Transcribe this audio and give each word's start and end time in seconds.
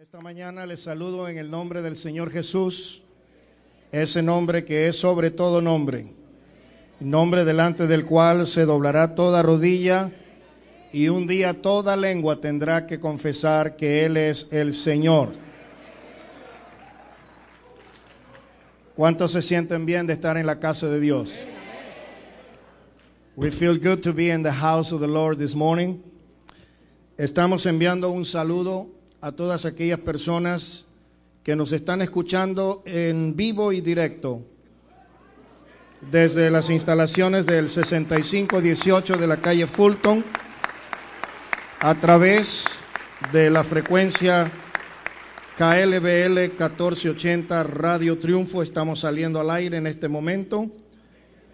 Esta 0.00 0.18
mañana 0.22 0.64
les 0.64 0.80
saludo 0.80 1.28
en 1.28 1.36
el 1.36 1.50
nombre 1.50 1.82
del 1.82 1.94
Señor 1.94 2.30
Jesús, 2.30 3.02
ese 3.92 4.22
nombre 4.22 4.64
que 4.64 4.88
es 4.88 4.96
sobre 4.96 5.30
todo 5.30 5.60
nombre, 5.60 6.14
nombre 7.00 7.44
delante 7.44 7.86
del 7.86 8.06
cual 8.06 8.46
se 8.46 8.64
doblará 8.64 9.14
toda 9.14 9.42
rodilla 9.42 10.10
y 10.90 11.08
un 11.08 11.26
día 11.26 11.60
toda 11.60 11.96
lengua 11.96 12.40
tendrá 12.40 12.86
que 12.86 12.98
confesar 12.98 13.76
que 13.76 14.06
Él 14.06 14.16
es 14.16 14.48
el 14.50 14.74
Señor. 14.74 15.32
¿Cuántos 18.96 19.32
se 19.32 19.42
sienten 19.42 19.84
bien 19.84 20.06
de 20.06 20.14
estar 20.14 20.38
en 20.38 20.46
la 20.46 20.58
casa 20.58 20.86
de 20.88 20.98
Dios? 20.98 21.46
We 23.36 23.50
feel 23.50 23.78
good 23.78 24.00
to 24.00 24.14
be 24.14 24.30
in 24.30 24.42
the 24.42 24.50
house 24.50 24.94
of 24.94 25.02
the 25.02 25.08
Lord 25.08 25.36
this 25.36 25.54
morning. 25.54 25.98
Estamos 27.18 27.66
enviando 27.66 28.10
un 28.10 28.24
saludo 28.24 28.99
a 29.20 29.32
todas 29.32 29.64
aquellas 29.64 30.00
personas 30.00 30.84
que 31.42 31.54
nos 31.56 31.72
están 31.72 32.02
escuchando 32.02 32.82
en 32.86 33.36
vivo 33.36 33.72
y 33.72 33.80
directo 33.80 34.42
desde 36.10 36.50
las 36.50 36.70
instalaciones 36.70 37.44
del 37.44 37.68
6518 37.68 39.16
de 39.16 39.26
la 39.26 39.36
calle 39.36 39.66
Fulton 39.66 40.24
a 41.80 41.94
través 41.94 42.64
de 43.32 43.50
la 43.50 43.64
frecuencia 43.64 44.50
KLBL 45.58 46.38
1480 46.38 47.62
Radio 47.64 48.18
Triunfo. 48.18 48.62
Estamos 48.62 49.00
saliendo 49.00 49.40
al 49.40 49.50
aire 49.50 49.76
en 49.76 49.86
este 49.86 50.08
momento 50.08 50.66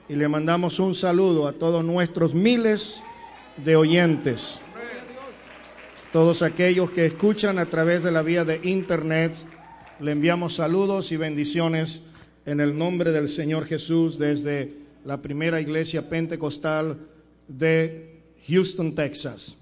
y 0.08 0.14
le 0.14 0.28
mandamos 0.28 0.78
un 0.78 0.94
saludo 0.94 1.48
a 1.48 1.52
todos 1.52 1.84
nuestros 1.84 2.34
miles 2.34 3.00
de 3.64 3.74
oyentes, 3.74 4.60
todos 6.16 6.40
aquellos 6.40 6.92
que 6.92 7.04
escuchan 7.04 7.58
a 7.58 7.66
través 7.66 8.02
de 8.02 8.10
la 8.10 8.22
vía 8.22 8.42
de 8.46 8.58
internet. 8.62 9.34
Le 10.00 10.12
enviamos 10.12 10.54
saludos 10.54 11.12
y 11.12 11.18
bendiciones 11.18 12.00
en 12.46 12.60
el 12.60 12.78
nombre 12.78 13.12
del 13.12 13.28
Señor 13.28 13.66
Jesús 13.66 14.18
desde 14.18 14.72
la 15.04 15.20
primera 15.20 15.60
iglesia 15.60 16.08
pentecostal 16.08 16.96
de 17.48 18.22
Houston, 18.48 18.94
Texas. 18.94 19.56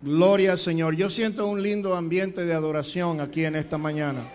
Gloria 0.00 0.52
al 0.52 0.60
Señor. 0.60 0.94
Yo 0.94 1.10
siento 1.10 1.44
un 1.48 1.60
lindo 1.60 1.96
ambiente 1.96 2.44
de 2.44 2.54
adoración 2.54 3.20
aquí 3.20 3.44
en 3.44 3.56
esta 3.56 3.78
mañana. 3.78 4.32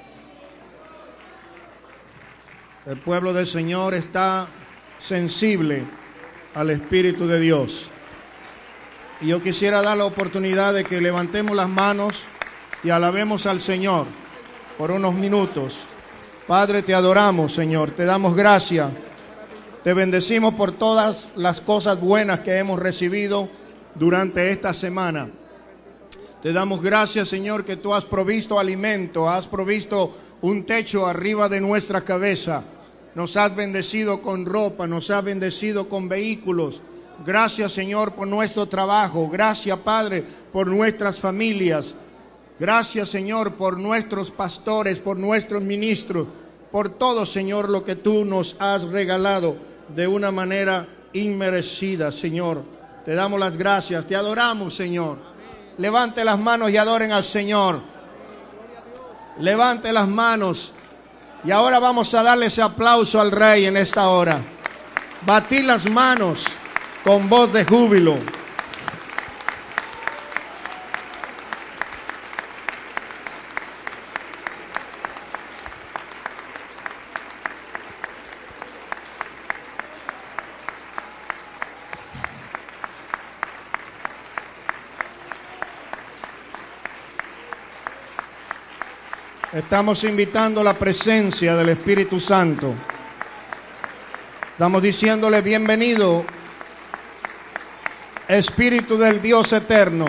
El 2.85 2.97
pueblo 2.97 3.31
del 3.31 3.47
Señor 3.47 3.93
está 3.93 4.49
sensible 4.99 5.85
al 6.53 6.69
Espíritu 6.69 7.27
de 7.27 7.39
Dios. 7.39 7.91
Y 9.19 9.27
yo 9.27 9.41
quisiera 9.41 9.81
dar 9.81 9.97
la 9.97 10.05
oportunidad 10.05 10.73
de 10.73 10.83
que 10.83 11.01
levantemos 11.01 11.55
las 11.55 11.69
manos 11.69 12.23
y 12.83 12.91
alabemos 12.91 13.47
al 13.47 13.61
Señor 13.61 14.05
por 14.77 14.91
unos 14.91 15.15
minutos. 15.15 15.75
Padre, 16.45 16.83
te 16.83 16.93
adoramos, 16.93 17.53
Señor, 17.53 17.91
te 17.91 18.05
damos 18.05 18.35
gracias. 18.35 18.89
Te 19.83 19.93
bendecimos 19.93 20.53
por 20.53 20.71
todas 20.71 21.29
las 21.35 21.61
cosas 21.61 21.99
buenas 21.99 22.41
que 22.41 22.57
hemos 22.57 22.79
recibido 22.79 23.49
durante 23.95 24.51
esta 24.51 24.73
semana. 24.73 25.29
Te 26.43 26.53
damos 26.53 26.81
gracias, 26.81 27.29
Señor, 27.29 27.65
que 27.65 27.77
tú 27.77 27.95
has 27.95 28.05
provisto 28.05 28.59
alimento, 28.59 29.27
has 29.27 29.47
provisto 29.47 30.15
un 30.41 30.63
techo 30.65 31.07
arriba 31.07 31.49
de 31.49 31.59
nuestra 31.59 32.01
cabeza. 32.01 32.63
Nos 33.15 33.35
has 33.35 33.55
bendecido 33.55 34.21
con 34.21 34.45
ropa, 34.45 34.85
nos 34.85 35.09
has 35.09 35.23
bendecido 35.23 35.89
con 35.89 36.07
vehículos. 36.07 36.81
Gracias, 37.25 37.71
Señor, 37.71 38.13
por 38.13 38.27
nuestro 38.27 38.65
trabajo. 38.67 39.27
Gracias, 39.29 39.77
Padre, 39.79 40.23
por 40.51 40.67
nuestras 40.67 41.19
familias. 41.19 41.95
Gracias, 42.59 43.09
Señor, 43.09 43.53
por 43.53 43.77
nuestros 43.77 44.31
pastores, 44.31 44.99
por 44.99 45.17
nuestros 45.17 45.61
ministros, 45.61 46.27
por 46.71 46.89
todo, 46.89 47.25
Señor, 47.25 47.69
lo 47.69 47.83
que 47.83 47.95
tú 47.95 48.25
nos 48.25 48.55
has 48.59 48.83
regalado 48.83 49.57
de 49.95 50.07
una 50.07 50.31
manera 50.31 50.87
inmerecida, 51.13 52.11
Señor. 52.11 52.63
Te 53.05 53.13
damos 53.13 53.39
las 53.39 53.57
gracias, 53.57 54.05
te 54.05 54.15
adoramos, 54.15 54.75
Señor. 54.75 55.17
Levante 55.77 56.25
las 56.25 56.39
manos 56.39 56.71
y 56.71 56.77
adoren 56.77 57.11
al 57.11 57.23
Señor. 57.23 57.79
Levante 59.39 59.93
las 59.93 60.07
manos. 60.07 60.73
Y 61.43 61.51
ahora 61.51 61.79
vamos 61.79 62.13
a 62.15 62.23
darle 62.23 62.47
ese 62.47 62.61
aplauso 62.61 63.21
al 63.21 63.31
Rey 63.31 63.65
en 63.65 63.77
esta 63.77 64.09
hora. 64.09 64.41
Batir 65.25 65.65
las 65.65 65.89
manos 65.89 66.45
con 67.03 67.29
voz 67.29 67.51
de 67.53 67.65
júbilo. 67.65 68.17
Estamos 89.53 90.03
invitando 90.03 90.63
la 90.63 90.75
presencia 90.75 91.55
del 91.55 91.69
Espíritu 91.69 92.19
Santo. 92.19 92.73
Estamos 94.51 94.81
diciéndole 94.83 95.41
bienvenido, 95.41 96.25
Espíritu 98.27 98.97
del 98.97 99.21
Dios 99.21 99.53
eterno, 99.53 100.07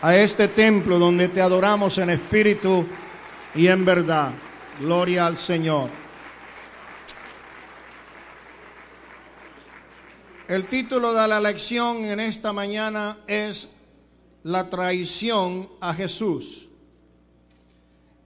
a 0.00 0.16
este 0.16 0.48
templo 0.48 0.98
donde 0.98 1.28
te 1.28 1.42
adoramos 1.42 1.98
en 1.98 2.08
espíritu 2.08 2.86
y 3.54 3.66
en 3.66 3.84
verdad. 3.84 4.32
Gloria 4.80 5.26
al 5.26 5.36
Señor. 5.36 5.90
El 10.48 10.64
título 10.66 11.12
de 11.12 11.28
la 11.28 11.40
lección 11.40 12.04
en 12.06 12.20
esta 12.20 12.54
mañana 12.54 13.18
es 13.26 13.68
La 14.42 14.70
traición 14.70 15.68
a 15.80 15.92
Jesús. 15.92 16.68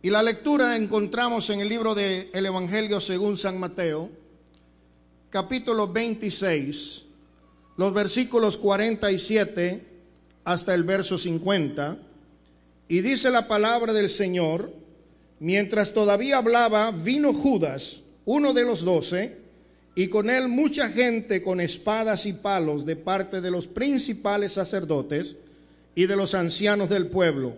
Y 0.02 0.10
la 0.10 0.22
lectura 0.22 0.76
encontramos 0.76 1.50
en 1.50 1.60
el 1.60 1.68
libro 1.68 1.96
del 1.96 2.30
el 2.32 2.46
Evangelio 2.46 3.00
según 3.00 3.36
San 3.36 3.58
Mateo, 3.58 4.08
capítulo 5.30 5.88
26, 5.88 7.06
los 7.76 7.94
versículos 7.94 8.56
47 8.58 9.84
hasta 10.44 10.74
el 10.74 10.84
verso 10.84 11.18
50. 11.18 11.98
Y 12.88 13.00
dice 13.00 13.30
la 13.30 13.46
palabra 13.48 13.92
del 13.92 14.10
Señor, 14.10 14.72
mientras 15.38 15.94
todavía 15.94 16.38
hablaba, 16.38 16.90
vino 16.90 17.32
Judas, 17.32 18.02
uno 18.24 18.52
de 18.52 18.64
los 18.64 18.84
doce, 18.84 19.38
y 19.94 20.08
con 20.08 20.30
él 20.30 20.48
mucha 20.48 20.88
gente 20.88 21.42
con 21.42 21.60
espadas 21.60 22.26
y 22.26 22.32
palos 22.32 22.86
de 22.86 22.96
parte 22.96 23.40
de 23.40 23.50
los 23.50 23.66
principales 23.66 24.52
sacerdotes 24.52 25.36
y 25.94 26.06
de 26.06 26.16
los 26.16 26.34
ancianos 26.34 26.88
del 26.88 27.08
pueblo 27.08 27.56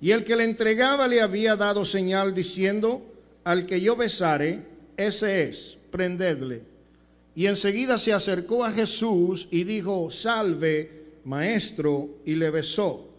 y 0.00 0.12
el 0.12 0.24
que 0.24 0.36
le 0.36 0.44
entregaba 0.44 1.08
le 1.08 1.20
había 1.20 1.56
dado 1.56 1.84
señal 1.84 2.34
diciendo, 2.34 3.02
al 3.44 3.66
que 3.66 3.80
yo 3.80 3.96
besare, 3.96 4.62
ese 4.96 5.44
es, 5.44 5.76
prendedle. 5.90 6.62
Y 7.38 7.46
enseguida 7.46 7.98
se 7.98 8.12
acercó 8.12 8.64
a 8.64 8.72
Jesús 8.72 9.46
y 9.52 9.62
dijo, 9.62 10.10
salve, 10.10 11.20
maestro, 11.22 12.18
y 12.24 12.34
le 12.34 12.50
besó. 12.50 13.10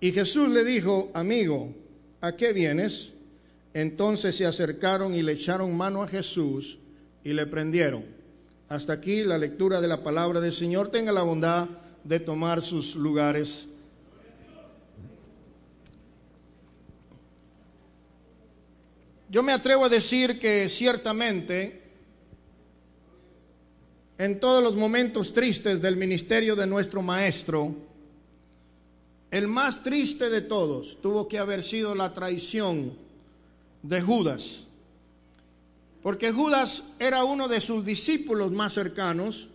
Y 0.00 0.12
Jesús 0.12 0.48
le 0.48 0.64
dijo, 0.64 1.10
amigo, 1.12 1.74
¿a 2.22 2.36
qué 2.36 2.54
vienes? 2.54 3.12
Entonces 3.74 4.34
se 4.34 4.46
acercaron 4.46 5.14
y 5.14 5.20
le 5.20 5.32
echaron 5.32 5.76
mano 5.76 6.02
a 6.02 6.08
Jesús 6.08 6.78
y 7.22 7.34
le 7.34 7.44
prendieron. 7.44 8.06
Hasta 8.70 8.94
aquí 8.94 9.22
la 9.24 9.36
lectura 9.36 9.82
de 9.82 9.88
la 9.88 10.02
palabra 10.02 10.40
del 10.40 10.54
Señor. 10.54 10.90
Tenga 10.90 11.12
la 11.12 11.20
bondad 11.20 11.68
de 12.02 12.20
tomar 12.20 12.62
sus 12.62 12.94
lugares. 12.94 13.66
Yo 19.28 19.42
me 19.42 19.52
atrevo 19.52 19.84
a 19.84 19.90
decir 19.90 20.38
que 20.38 20.66
ciertamente 20.70 21.83
en 24.18 24.38
todos 24.38 24.62
los 24.62 24.76
momentos 24.76 25.32
tristes 25.32 25.82
del 25.82 25.96
ministerio 25.96 26.54
de 26.54 26.66
nuestro 26.66 27.02
Maestro, 27.02 27.74
el 29.30 29.48
más 29.48 29.82
triste 29.82 30.30
de 30.30 30.42
todos 30.42 30.98
tuvo 31.02 31.26
que 31.26 31.38
haber 31.38 31.64
sido 31.64 31.94
la 31.94 32.12
traición 32.12 32.96
de 33.82 34.00
Judas. 34.00 34.64
Porque 36.02 36.30
Judas 36.30 36.84
era 37.00 37.24
uno 37.24 37.48
de 37.48 37.60
sus 37.60 37.84
discípulos 37.84 38.52
más 38.52 38.74
cercanos, 38.74 39.48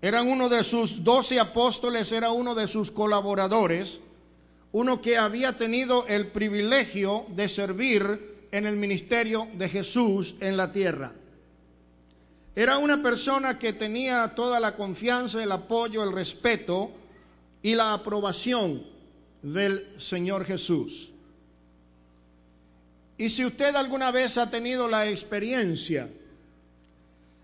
era 0.00 0.22
uno 0.22 0.48
de 0.48 0.62
sus 0.62 1.02
doce 1.02 1.40
apóstoles, 1.40 2.12
era 2.12 2.30
uno 2.30 2.54
de 2.54 2.68
sus 2.68 2.90
colaboradores, 2.90 4.00
uno 4.70 5.00
que 5.00 5.16
había 5.16 5.56
tenido 5.56 6.06
el 6.06 6.28
privilegio 6.28 7.26
de 7.34 7.48
servir 7.48 8.46
en 8.52 8.66
el 8.66 8.76
ministerio 8.76 9.48
de 9.54 9.68
Jesús 9.68 10.36
en 10.40 10.56
la 10.56 10.70
tierra. 10.70 11.14
Era 12.56 12.78
una 12.78 13.02
persona 13.02 13.58
que 13.58 13.72
tenía 13.72 14.34
toda 14.34 14.60
la 14.60 14.76
confianza, 14.76 15.42
el 15.42 15.50
apoyo, 15.50 16.04
el 16.04 16.12
respeto 16.12 16.92
y 17.62 17.74
la 17.74 17.94
aprobación 17.94 18.84
del 19.42 19.88
Señor 19.98 20.44
Jesús. 20.44 21.10
Y 23.16 23.28
si 23.28 23.44
usted 23.44 23.74
alguna 23.74 24.10
vez 24.10 24.38
ha 24.38 24.50
tenido 24.50 24.88
la 24.88 25.08
experiencia 25.08 26.08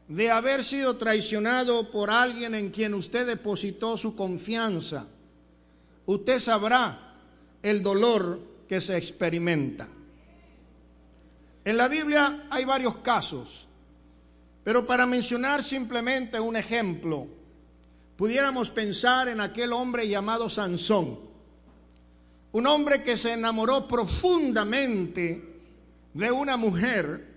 de 0.08 0.30
haber 0.30 0.64
sido 0.64 0.96
traicionado 0.96 1.90
por 1.90 2.10
alguien 2.10 2.54
en 2.54 2.70
quien 2.70 2.94
usted 2.94 3.26
depositó 3.26 3.96
su 3.96 4.16
confianza, 4.16 5.06
usted 6.06 6.40
sabrá 6.40 7.14
el 7.62 7.82
dolor 7.82 8.40
que 8.68 8.80
se 8.80 8.96
experimenta. 8.96 9.88
En 11.64 11.76
la 11.76 11.86
Biblia 11.86 12.46
hay 12.50 12.64
varios 12.64 12.96
casos, 12.98 13.68
pero 14.64 14.86
para 14.86 15.06
mencionar 15.06 15.62
simplemente 15.62 16.38
un 16.38 16.56
ejemplo, 16.56 17.26
pudiéramos 18.16 18.70
pensar 18.70 19.28
en 19.28 19.40
aquel 19.40 19.72
hombre 19.72 20.06
llamado 20.08 20.50
Sansón, 20.50 21.18
un 22.52 22.66
hombre 22.66 23.02
que 23.02 23.16
se 23.16 23.32
enamoró 23.32 23.86
profundamente 23.88 25.42
de 26.12 26.30
una 26.30 26.56
mujer 26.56 27.30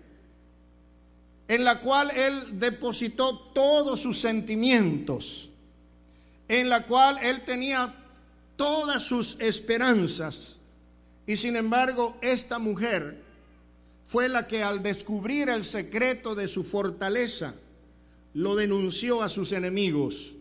en 1.47 1.63
la 1.63 1.79
cual 1.79 2.11
él 2.11 2.59
depositó 2.59 3.37
todos 3.53 4.01
sus 4.01 4.19
sentimientos, 4.19 5.49
en 6.47 6.69
la 6.69 6.85
cual 6.85 7.19
él 7.21 7.43
tenía 7.45 7.93
todas 8.55 9.03
sus 9.03 9.39
esperanzas. 9.39 10.57
Y 11.25 11.37
sin 11.37 11.55
embargo, 11.55 12.17
esta 12.21 12.59
mujer 12.59 13.23
fue 14.07 14.29
la 14.29 14.47
que 14.47 14.63
al 14.63 14.83
descubrir 14.83 15.49
el 15.49 15.63
secreto 15.63 16.35
de 16.35 16.47
su 16.47 16.63
fortaleza, 16.63 17.55
lo 18.33 18.55
denunció 18.55 19.21
a 19.21 19.29
sus 19.29 19.51
enemigos 19.51 20.33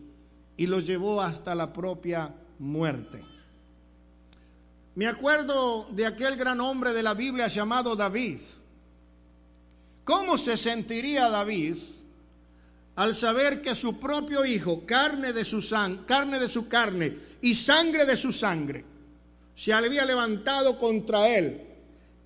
y 0.57 0.67
lo 0.67 0.79
llevó 0.79 1.21
hasta 1.21 1.55
la 1.55 1.73
propia 1.73 2.33
muerte. 2.59 3.23
Me 4.95 5.07
acuerdo 5.07 5.87
de 5.91 6.05
aquel 6.05 6.35
gran 6.35 6.61
hombre 6.61 6.93
de 6.93 7.03
la 7.03 7.13
Biblia 7.13 7.47
llamado 7.47 7.95
David. 7.95 8.39
¿Cómo 10.03 10.37
se 10.37 10.57
sentiría 10.57 11.29
David 11.29 11.77
al 12.95 13.15
saber 13.15 13.61
que 13.61 13.73
su 13.73 13.99
propio 13.99 14.45
hijo, 14.45 14.85
carne 14.85 15.33
de 15.33 15.45
su 15.45 15.67
carne 16.05 16.39
de 16.39 16.47
su 16.47 16.67
carne 16.67 17.17
y 17.41 17.55
sangre 17.55 18.05
de 18.05 18.15
su 18.15 18.31
sangre, 18.31 18.85
se 19.55 19.73
había 19.73 20.05
levantado 20.05 20.77
contra 20.77 21.27
él 21.27 21.61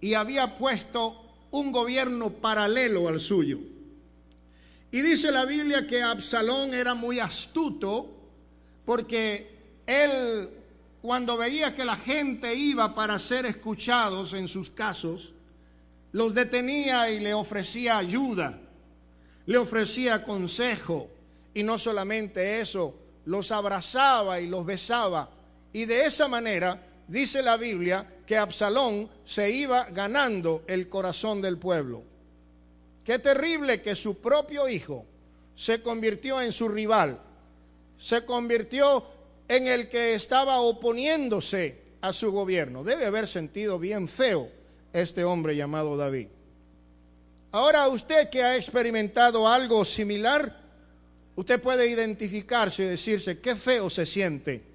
y 0.02 0.14
había 0.14 0.56
puesto 0.56 1.27
un 1.52 1.72
gobierno 1.72 2.30
paralelo 2.30 3.08
al 3.08 3.20
suyo? 3.20 3.60
Y 4.92 5.02
dice 5.02 5.32
la 5.32 5.46
Biblia 5.46 5.86
que 5.86 6.02
Absalón 6.02 6.74
era 6.74 6.94
muy 6.94 7.20
astuto 7.20 8.10
porque 8.86 9.50
él 9.86 10.50
cuando 11.02 11.38
veía 11.38 11.76
que 11.76 11.86
la 11.86 11.96
gente 11.96 12.54
iba 12.54 12.94
para 12.94 13.20
ser 13.20 13.46
escuchados 13.46 14.34
en 14.34 14.48
sus 14.48 14.70
casos, 14.70 15.34
los 16.12 16.34
detenía 16.34 17.10
y 17.10 17.20
le 17.20 17.34
ofrecía 17.34 17.98
ayuda, 17.98 18.60
le 19.46 19.58
ofrecía 19.58 20.24
consejo, 20.24 21.10
y 21.54 21.64
no 21.64 21.78
solamente 21.78 22.60
eso, 22.60 22.96
los 23.26 23.52
abrazaba 23.52 24.40
y 24.40 24.48
los 24.48 24.66
besaba. 24.66 25.30
Y 25.72 25.86
de 25.86 26.06
esa 26.06 26.28
manera, 26.28 26.87
dice 27.08 27.42
la 27.42 27.58
Biblia, 27.58 28.06
que 28.26 28.38
Absalón 28.38 29.10
se 29.24 29.50
iba 29.50 29.86
ganando 29.86 30.64
el 30.68 30.90
corazón 30.90 31.42
del 31.42 31.58
pueblo. 31.58 32.04
Qué 33.04 33.20
terrible 33.20 33.82
que 33.82 33.96
su 33.96 34.20
propio 34.20 34.68
hijo 34.68 35.06
se 35.56 35.82
convirtió 35.82 36.42
en 36.42 36.52
su 36.52 36.68
rival, 36.68 37.20
se 37.98 38.26
convirtió 38.26 39.06
en 39.48 39.68
el 39.68 39.88
que 39.88 40.14
estaba 40.14 40.60
oponiéndose 40.60 41.82
a 42.02 42.12
su 42.12 42.32
gobierno. 42.32 42.84
Debe 42.84 43.06
haber 43.06 43.28
sentido 43.28 43.80
bien 43.80 44.10
feo 44.10 44.52
este 44.92 45.24
hombre 45.24 45.56
llamado 45.56 45.96
David. 45.96 46.28
Ahora 47.54 47.88
usted 47.88 48.30
que 48.30 48.44
ha 48.44 48.58
experimentado 48.58 49.48
algo 49.48 49.86
similar, 49.86 50.64
usted 51.36 51.62
puede 51.62 51.88
identificarse 51.88 52.84
y 52.84 52.88
decirse, 52.88 53.40
qué 53.40 53.56
feo 53.56 53.90
se 53.90 54.06
siente 54.06 54.67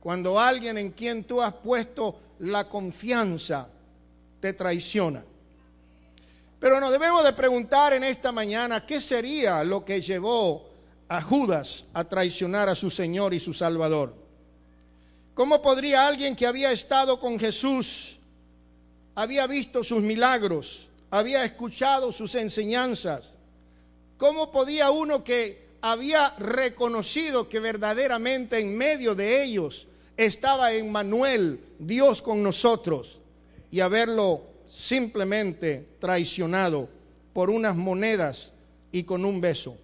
cuando 0.00 0.40
alguien 0.40 0.78
en 0.78 0.90
quien 0.90 1.24
tú 1.24 1.40
has 1.42 1.54
puesto 1.54 2.18
la 2.40 2.68
confianza 2.68 3.68
te 4.40 4.54
traiciona. 4.54 5.22
Pero 6.58 6.80
nos 6.80 6.90
debemos 6.90 7.22
de 7.22 7.32
preguntar 7.32 7.92
en 7.92 8.04
esta 8.04 8.32
mañana 8.32 8.84
qué 8.84 9.00
sería 9.00 9.62
lo 9.62 9.84
que 9.84 10.00
llevó 10.00 10.68
a 11.08 11.20
Judas 11.22 11.84
a 11.92 12.04
traicionar 12.04 12.68
a 12.68 12.74
su 12.74 12.90
Señor 12.90 13.34
y 13.34 13.40
su 13.40 13.52
Salvador. 13.52 14.14
¿Cómo 15.34 15.62
podría 15.62 16.06
alguien 16.06 16.36
que 16.36 16.46
había 16.46 16.72
estado 16.72 17.18
con 17.18 17.38
Jesús, 17.38 18.18
había 19.14 19.46
visto 19.46 19.82
sus 19.82 20.02
milagros, 20.02 20.88
había 21.10 21.44
escuchado 21.44 22.12
sus 22.12 22.34
enseñanzas, 22.34 23.36
cómo 24.16 24.52
podía 24.52 24.90
uno 24.90 25.24
que 25.24 25.70
había 25.80 26.34
reconocido 26.38 27.48
que 27.48 27.58
verdaderamente 27.58 28.58
en 28.58 28.76
medio 28.76 29.14
de 29.14 29.42
ellos 29.42 29.88
estaba 30.24 30.72
Emmanuel, 30.74 31.60
Dios 31.78 32.20
con 32.20 32.42
nosotros, 32.42 33.20
y 33.70 33.80
haberlo 33.80 34.42
simplemente 34.66 35.96
traicionado 35.98 36.88
por 37.32 37.48
unas 37.48 37.74
monedas 37.74 38.52
y 38.92 39.04
con 39.04 39.24
un 39.24 39.40
beso? 39.40 39.78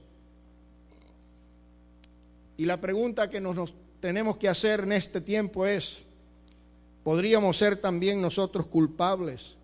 Y 2.58 2.66
la 2.66 2.78
pregunta 2.80 3.30
que 3.30 3.40
nos, 3.40 3.72
tenemos 4.00 4.36
que 4.36 4.48
hacer 4.48 4.80
en 4.80 4.92
este 4.92 5.22
tiempo 5.22 5.64
es, 5.66 6.04
¿podríamos 7.02 7.56
ser 7.56 7.76
también 7.76 8.20
nosotros 8.20 8.66
culpables 8.66 9.56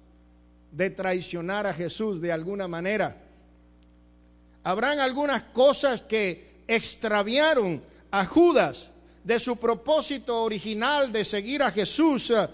de 0.70 0.88
traicionar 0.88 1.66
a 1.66 1.74
Jesús 1.74 2.20
de 2.22 2.32
alguna 2.32 2.66
manera? 2.66 3.16
¿Habrán 4.64 5.00
algunas 5.00 5.42
cosas 5.42 6.00
que 6.00 6.62
extraviaron 6.66 7.82
a 8.10 8.24
Judas 8.24 8.91
de 9.24 9.38
su 9.38 9.56
propósito 9.56 10.42
original 10.42 11.12
de 11.12 11.24
seguir 11.24 11.62
a 11.62 11.70
Jesús 11.70 12.30
eh, 12.30 12.48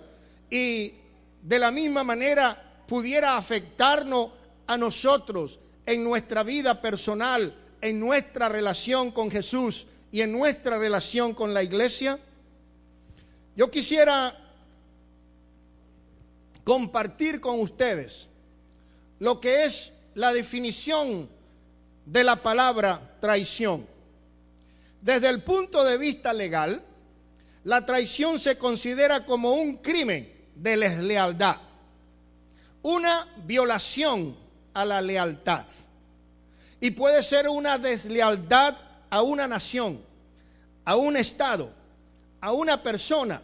y 0.51 0.95
de 1.43 1.59
la 1.59 1.71
misma 1.71 2.05
manera 2.05 2.85
pudiera 2.87 3.37
afectarnos 3.37 4.31
a 4.67 4.77
nosotros 4.77 5.59
en 5.87 6.05
nuestra 6.05 6.43
vida 6.43 6.81
personal, 6.81 7.55
en 7.81 7.99
nuestra 7.99 8.49
relación 8.49 9.11
con 9.11 9.31
Jesús 9.31 9.87
y 10.13 10.21
en 10.21 10.33
nuestra 10.33 10.79
relación 10.79 11.35
con 11.35 11.55
la 11.55 11.63
iglesia, 11.63 12.19
yo 13.57 13.71
quisiera 13.71 14.37
compartir 16.65 17.41
con 17.41 17.61
ustedes 17.61 18.29
lo 19.19 19.41
que 19.41 19.65
es 19.65 19.93
la 20.15 20.33
definición 20.33 21.29
de 22.07 22.25
la 22.25 22.37
palabra 22.37 23.17
traición. 23.21 23.87
Desde 25.01 25.29
el 25.29 25.43
punto 25.43 25.85
de 25.85 25.97
vista 25.97 26.33
legal, 26.33 26.83
la 27.65 27.85
traición 27.85 28.39
se 28.39 28.59
considera 28.59 29.25
como 29.25 29.53
un 29.53 29.77
crimen 29.77 30.33
de 30.55 30.77
deslealtad, 30.77 31.57
una 32.83 33.29
violación 33.45 34.37
a 34.75 34.85
la 34.85 35.01
lealtad. 35.01 35.67
Y 36.81 36.93
puede 36.93 37.23
ser 37.23 37.49
una 37.49 37.79
deslealtad 37.79 38.77
a 39.11 39.23
una 39.23 39.47
nación, 39.49 40.01
a 40.85 40.97
un 40.97 41.17
Estado, 41.17 41.71
a 42.41 42.53
una 42.53 42.83
persona, 42.83 43.43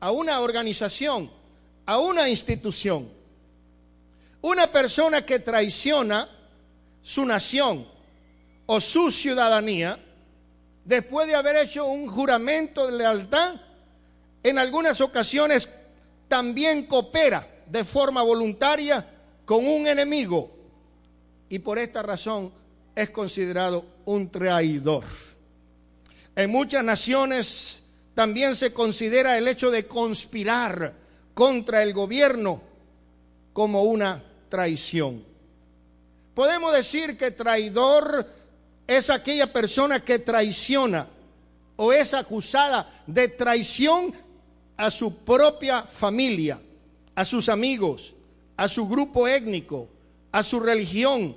a 0.00 0.10
una 0.10 0.40
organización, 0.40 1.30
a 1.86 1.98
una 1.98 2.28
institución. 2.28 3.08
Una 4.40 4.68
persona 4.68 5.26
que 5.26 5.40
traiciona 5.40 6.28
su 7.02 7.24
nación 7.24 7.86
o 8.66 8.80
su 8.80 9.10
ciudadanía, 9.10 9.98
después 10.88 11.26
de 11.26 11.34
haber 11.34 11.56
hecho 11.56 11.84
un 11.84 12.06
juramento 12.06 12.86
de 12.86 12.96
lealtad, 12.96 13.56
en 14.42 14.58
algunas 14.58 15.02
ocasiones 15.02 15.68
también 16.28 16.86
coopera 16.86 17.46
de 17.66 17.84
forma 17.84 18.22
voluntaria 18.22 19.06
con 19.44 19.66
un 19.66 19.86
enemigo 19.86 20.50
y 21.50 21.58
por 21.58 21.78
esta 21.78 22.02
razón 22.02 22.50
es 22.94 23.10
considerado 23.10 23.84
un 24.06 24.30
traidor. 24.30 25.04
En 26.34 26.50
muchas 26.50 26.82
naciones 26.82 27.82
también 28.14 28.56
se 28.56 28.72
considera 28.72 29.36
el 29.36 29.46
hecho 29.46 29.70
de 29.70 29.86
conspirar 29.86 30.94
contra 31.34 31.82
el 31.82 31.92
gobierno 31.92 32.62
como 33.52 33.82
una 33.82 34.24
traición. 34.48 35.22
Podemos 36.32 36.72
decir 36.72 37.18
que 37.18 37.32
traidor 37.32 38.37
es 38.88 39.10
aquella 39.10 39.52
persona 39.52 40.02
que 40.02 40.18
traiciona 40.18 41.06
o 41.76 41.92
es 41.92 42.14
acusada 42.14 42.90
de 43.06 43.28
traición 43.28 44.12
a 44.76 44.90
su 44.90 45.14
propia 45.18 45.82
familia, 45.82 46.58
a 47.14 47.24
sus 47.24 47.50
amigos, 47.50 48.14
a 48.56 48.66
su 48.66 48.88
grupo 48.88 49.28
étnico, 49.28 49.88
a 50.32 50.42
su 50.42 50.58
religión 50.58 51.36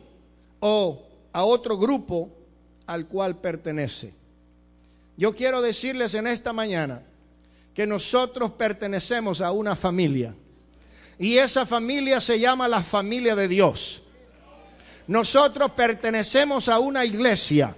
o 0.61 1.05
a 1.33 1.43
otro 1.43 1.77
grupo 1.77 2.31
al 2.87 3.07
cual 3.07 3.39
pertenece. 3.41 4.13
Yo 5.17 5.35
quiero 5.35 5.61
decirles 5.61 6.15
en 6.15 6.27
esta 6.27 6.53
mañana 6.53 7.03
que 7.73 7.85
nosotros 7.85 8.51
pertenecemos 8.51 9.41
a 9.41 9.51
una 9.51 9.75
familia. 9.75 10.33
Y 11.19 11.37
esa 11.37 11.65
familia 11.65 12.21
se 12.21 12.39
llama 12.39 12.67
la 12.67 12.81
familia 12.81 13.35
de 13.35 13.47
Dios. 13.47 14.00
Nosotros 15.07 15.71
pertenecemos 15.71 16.69
a 16.69 16.79
una 16.79 17.05
iglesia. 17.05 17.75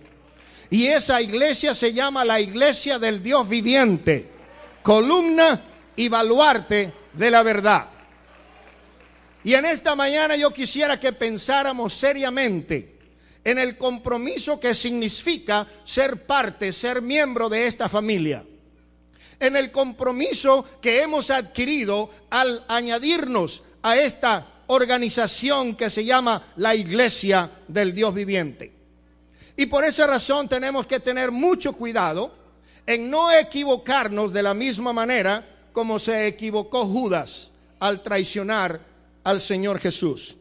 Y 0.69 0.87
esa 0.87 1.21
iglesia 1.21 1.75
se 1.75 1.93
llama 1.93 2.25
la 2.25 2.39
iglesia 2.39 2.97
del 2.97 3.21
Dios 3.21 3.47
viviente, 3.47 4.29
columna 4.81 5.61
y 5.95 6.07
baluarte 6.07 6.91
de 7.13 7.31
la 7.31 7.43
verdad. 7.43 7.87
Y 9.43 9.53
en 9.53 9.65
esta 9.65 9.95
mañana 9.95 10.35
yo 10.35 10.51
quisiera 10.51 10.99
que 10.99 11.13
pensáramos 11.13 11.93
seriamente 11.93 12.93
en 13.43 13.59
el 13.59 13.77
compromiso 13.77 14.59
que 14.59 14.73
significa 14.73 15.67
ser 15.83 16.25
parte, 16.25 16.71
ser 16.71 17.01
miembro 17.01 17.49
de 17.49 17.67
esta 17.67 17.89
familia. 17.89 18.43
En 19.39 19.55
el 19.57 19.71
compromiso 19.71 20.65
que 20.81 21.01
hemos 21.01 21.29
adquirido 21.29 22.09
al 22.29 22.63
añadirnos 22.69 23.63
a 23.81 23.97
esta 23.97 24.52
organización 24.67 25.75
que 25.75 25.89
se 25.89 26.05
llama 26.05 26.41
la 26.57 26.75
Iglesia 26.75 27.49
del 27.67 27.93
Dios 27.93 28.13
viviente. 28.13 28.73
Y 29.55 29.67
por 29.67 29.83
esa 29.83 30.07
razón 30.07 30.47
tenemos 30.47 30.87
que 30.87 30.99
tener 30.99 31.31
mucho 31.31 31.73
cuidado 31.73 32.33
en 32.85 33.09
no 33.09 33.31
equivocarnos 33.31 34.33
de 34.33 34.43
la 34.43 34.53
misma 34.53 34.93
manera 34.93 35.45
como 35.71 35.99
se 35.99 36.27
equivocó 36.27 36.85
Judas 36.85 37.49
al 37.79 38.01
traicionar 38.01 38.79
al 39.23 39.41
Señor 39.41 39.79
Jesús. 39.79 40.35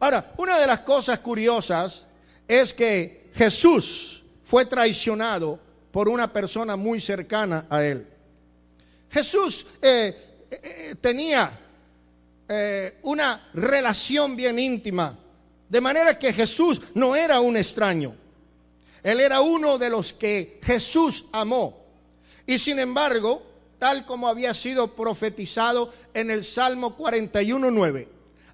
Ahora, 0.00 0.32
una 0.36 0.58
de 0.58 0.66
las 0.66 0.80
cosas 0.80 1.18
curiosas 1.20 2.06
es 2.46 2.72
que 2.72 3.30
Jesús 3.34 4.22
fue 4.42 4.66
traicionado 4.66 5.58
por 5.90 6.08
una 6.08 6.32
persona 6.32 6.76
muy 6.76 7.00
cercana 7.00 7.66
a 7.70 7.82
él. 7.82 8.06
Jesús 9.10 9.66
eh, 9.80 10.46
eh, 10.50 10.94
tenía 11.00 11.65
eh, 12.48 12.98
una 13.02 13.48
relación 13.54 14.36
bien 14.36 14.58
íntima, 14.58 15.18
de 15.68 15.80
manera 15.80 16.18
que 16.18 16.32
Jesús 16.32 16.80
no 16.94 17.16
era 17.16 17.40
un 17.40 17.56
extraño. 17.56 18.14
Él 19.02 19.20
era 19.20 19.40
uno 19.40 19.78
de 19.78 19.90
los 19.90 20.12
que 20.12 20.60
Jesús 20.62 21.26
amó. 21.32 21.84
Y 22.46 22.58
sin 22.58 22.78
embargo, 22.78 23.42
tal 23.78 24.06
como 24.06 24.28
había 24.28 24.54
sido 24.54 24.94
profetizado 24.94 25.92
en 26.14 26.30
el 26.30 26.44
Salmo 26.44 26.96
41.9. 26.96 28.08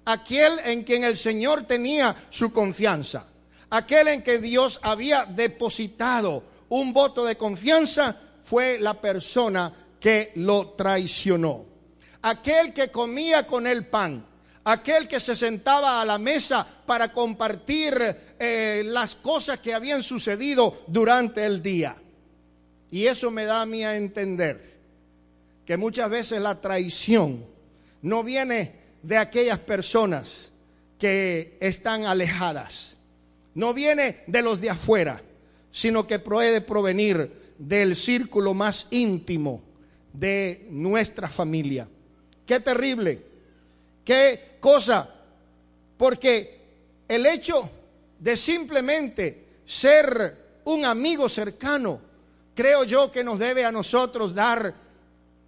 Aquel 0.05 0.59
en 0.65 0.83
quien 0.83 1.03
el 1.03 1.15
Señor 1.15 1.63
tenía 1.63 2.27
su 2.29 2.51
confianza, 2.51 3.27
aquel 3.69 4.09
en 4.09 4.21
que 4.21 4.39
Dios 4.39 4.79
había 4.83 5.25
depositado 5.25 6.43
un 6.69 6.91
voto 6.91 7.23
de 7.23 7.37
confianza, 7.37 8.19
fue 8.45 8.79
la 8.79 8.99
persona 8.99 9.71
que 9.99 10.33
lo 10.35 10.71
traicionó. 10.71 11.72
Aquel 12.23 12.73
que 12.73 12.89
comía 12.89 13.45
con 13.45 13.67
el 13.67 13.85
pan, 13.85 14.25
aquel 14.63 15.07
que 15.07 15.19
se 15.19 15.35
sentaba 15.35 16.01
a 16.01 16.05
la 16.05 16.17
mesa 16.17 16.65
para 16.85 17.11
compartir 17.11 17.95
eh, 18.39 18.83
las 18.85 19.15
cosas 19.15 19.59
que 19.59 19.73
habían 19.73 20.03
sucedido 20.03 20.83
durante 20.87 21.45
el 21.45 21.61
día. 21.61 21.95
Y 22.91 23.07
eso 23.07 23.31
me 23.31 23.45
da 23.45 23.61
a 23.61 23.65
mí 23.65 23.83
a 23.83 23.97
entender 23.97 24.73
que 25.65 25.77
muchas 25.77 26.09
veces 26.09 26.41
la 26.41 26.59
traición 26.59 27.45
no 28.01 28.23
viene 28.23 28.75
de 29.01 29.17
aquellas 29.17 29.59
personas 29.59 30.49
que 30.97 31.57
están 31.59 32.05
alejadas, 32.05 32.97
no 33.55 33.73
viene 33.73 34.23
de 34.27 34.41
los 34.41 34.61
de 34.61 34.69
afuera, 34.69 35.21
sino 35.71 36.07
que 36.07 36.19
puede 36.19 36.61
provenir 36.61 37.55
del 37.57 37.95
círculo 37.95 38.53
más 38.53 38.87
íntimo 38.91 39.61
de 40.13 40.67
nuestra 40.69 41.27
familia. 41.27 41.87
Qué 42.45 42.59
terrible, 42.59 43.21
qué 44.03 44.57
cosa, 44.59 45.09
porque 45.97 46.59
el 47.07 47.25
hecho 47.25 47.69
de 48.19 48.35
simplemente 48.35 49.45
ser 49.65 50.61
un 50.65 50.85
amigo 50.85 51.29
cercano, 51.29 51.99
creo 52.53 52.83
yo 52.83 53.11
que 53.11 53.23
nos 53.23 53.39
debe 53.39 53.65
a 53.65 53.71
nosotros 53.71 54.33
dar 54.33 54.73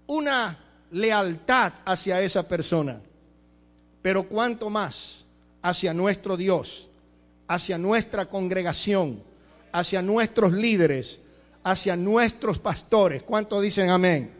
una 0.08 0.58
lealtad 0.92 1.74
hacia 1.86 2.22
esa 2.22 2.48
persona, 2.48 3.00
pero 4.02 4.24
cuanto 4.28 4.70
más 4.70 5.26
hacia 5.62 5.94
nuestro 5.94 6.38
Dios, 6.38 6.88
hacia 7.48 7.78
nuestra 7.78 8.28
congregación, 8.28 9.22
hacia 9.72 10.02
nuestros 10.02 10.54
líderes, 10.54 11.20
hacia 11.64 11.96
nuestros 11.96 12.60
pastores. 12.60 13.24
¿Cuánto 13.24 13.60
dicen 13.60 13.90
amén? 13.90 14.32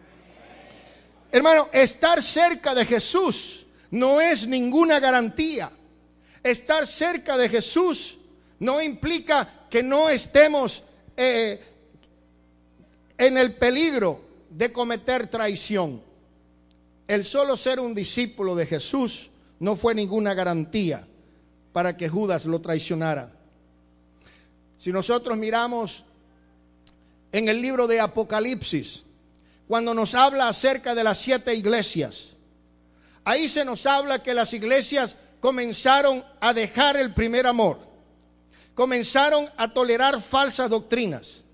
Hermano, 1.36 1.68
estar 1.74 2.24
cerca 2.24 2.74
de 2.74 2.86
Jesús 2.86 3.66
no 3.92 4.22
es 4.22 4.48
ninguna 4.48 5.02
garantía. 5.02 5.70
Estar 6.42 6.88
cerca 6.88 7.36
de 7.36 7.50
Jesús 7.50 8.18
no 8.58 8.82
implica 8.82 9.68
que 9.70 9.84
no 9.84 10.10
estemos 10.10 10.86
eh, 11.18 11.62
en 13.18 13.38
el 13.38 13.54
peligro 13.56 14.22
de 14.50 14.72
cometer 14.72 15.28
traición. 15.28 16.02
El 17.06 17.26
solo 17.26 17.58
ser 17.58 17.82
un 17.82 17.94
discípulo 17.94 18.56
de 18.56 18.66
Jesús 18.66 19.30
no 19.60 19.76
fue 19.76 19.94
ninguna 19.94 20.34
garantía 20.34 21.06
para 21.74 21.98
que 21.98 22.08
Judas 22.08 22.46
lo 22.46 22.62
traicionara. 22.62 23.30
Si 24.78 24.90
nosotros 24.90 25.38
miramos 25.38 26.06
en 27.34 27.50
el 27.50 27.62
libro 27.62 27.88
de 27.88 28.00
Apocalipsis, 28.00 29.05
cuando 29.68 29.94
nos 29.94 30.16
habla 30.16 30.48
acerca 30.48 30.94
de 30.94 31.04
las 31.04 31.18
siete 31.18 31.54
iglesias, 31.54 32.36
ahí 33.24 33.50
se 33.50 33.66
nos 33.66 33.86
habla 33.86 34.22
que 34.22 34.34
las 34.34 34.54
iglesias 34.54 35.16
comenzaron 35.40 36.24
a 36.40 36.54
dejar 36.54 36.98
el 36.98 37.14
primer 37.14 37.48
amor, 37.48 37.80
comenzaron 38.74 39.50
a 39.58 39.68
tolerar 39.68 40.22
falsas 40.22 40.70
doctrinas 40.70 41.46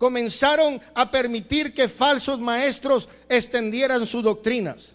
comenzaron 0.00 0.80
a 0.94 1.10
permitir 1.10 1.74
que 1.74 1.86
falsos 1.86 2.40
maestros 2.40 3.06
extendieran 3.28 4.06
sus 4.06 4.22
doctrinas. 4.22 4.94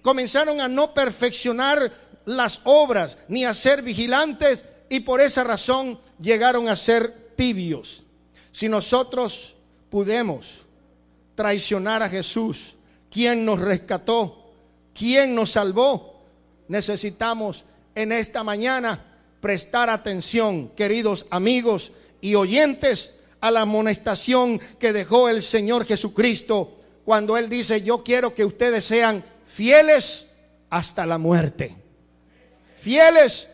Comenzaron 0.00 0.58
a 0.62 0.68
no 0.68 0.94
perfeccionar 0.94 1.92
las 2.24 2.62
obras 2.64 3.18
ni 3.28 3.44
a 3.44 3.52
ser 3.52 3.82
vigilantes 3.82 4.64
y 4.88 5.00
por 5.00 5.20
esa 5.20 5.44
razón 5.44 6.00
llegaron 6.18 6.66
a 6.66 6.76
ser 6.76 7.34
tibios. 7.36 8.04
Si 8.52 8.70
nosotros 8.70 9.54
pudemos 9.90 10.62
traicionar 11.36 12.02
a 12.02 12.08
Jesús, 12.08 12.74
quien 13.10 13.44
nos 13.44 13.60
rescató, 13.60 14.50
quien 14.92 15.34
nos 15.36 15.52
salvó, 15.52 16.24
necesitamos 16.66 17.64
en 17.94 18.10
esta 18.10 18.42
mañana 18.42 19.04
prestar 19.40 19.88
atención, 19.88 20.70
queridos 20.70 21.26
amigos 21.30 21.92
y 22.20 22.34
oyentes, 22.34 23.12
a 23.40 23.50
la 23.50 23.60
amonestación 23.60 24.58
que 24.78 24.92
dejó 24.92 25.28
el 25.28 25.42
Señor 25.42 25.84
Jesucristo 25.84 26.80
cuando 27.04 27.36
Él 27.36 27.48
dice, 27.48 27.82
yo 27.82 28.02
quiero 28.02 28.34
que 28.34 28.44
ustedes 28.44 28.84
sean 28.84 29.22
fieles 29.44 30.26
hasta 30.70 31.06
la 31.06 31.18
muerte. 31.18 31.76
Fieles 32.76 33.48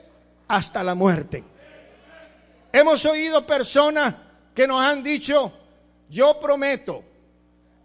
hasta 0.49 0.83
la 0.83 0.95
muerte. 0.95 1.45
Hemos 2.73 3.05
oído 3.05 3.47
personas 3.47 4.15
que 4.55 4.67
nos 4.67 4.83
han 4.83 5.03
dicho, 5.03 5.53
yo 6.09 6.39
prometo, 6.41 7.05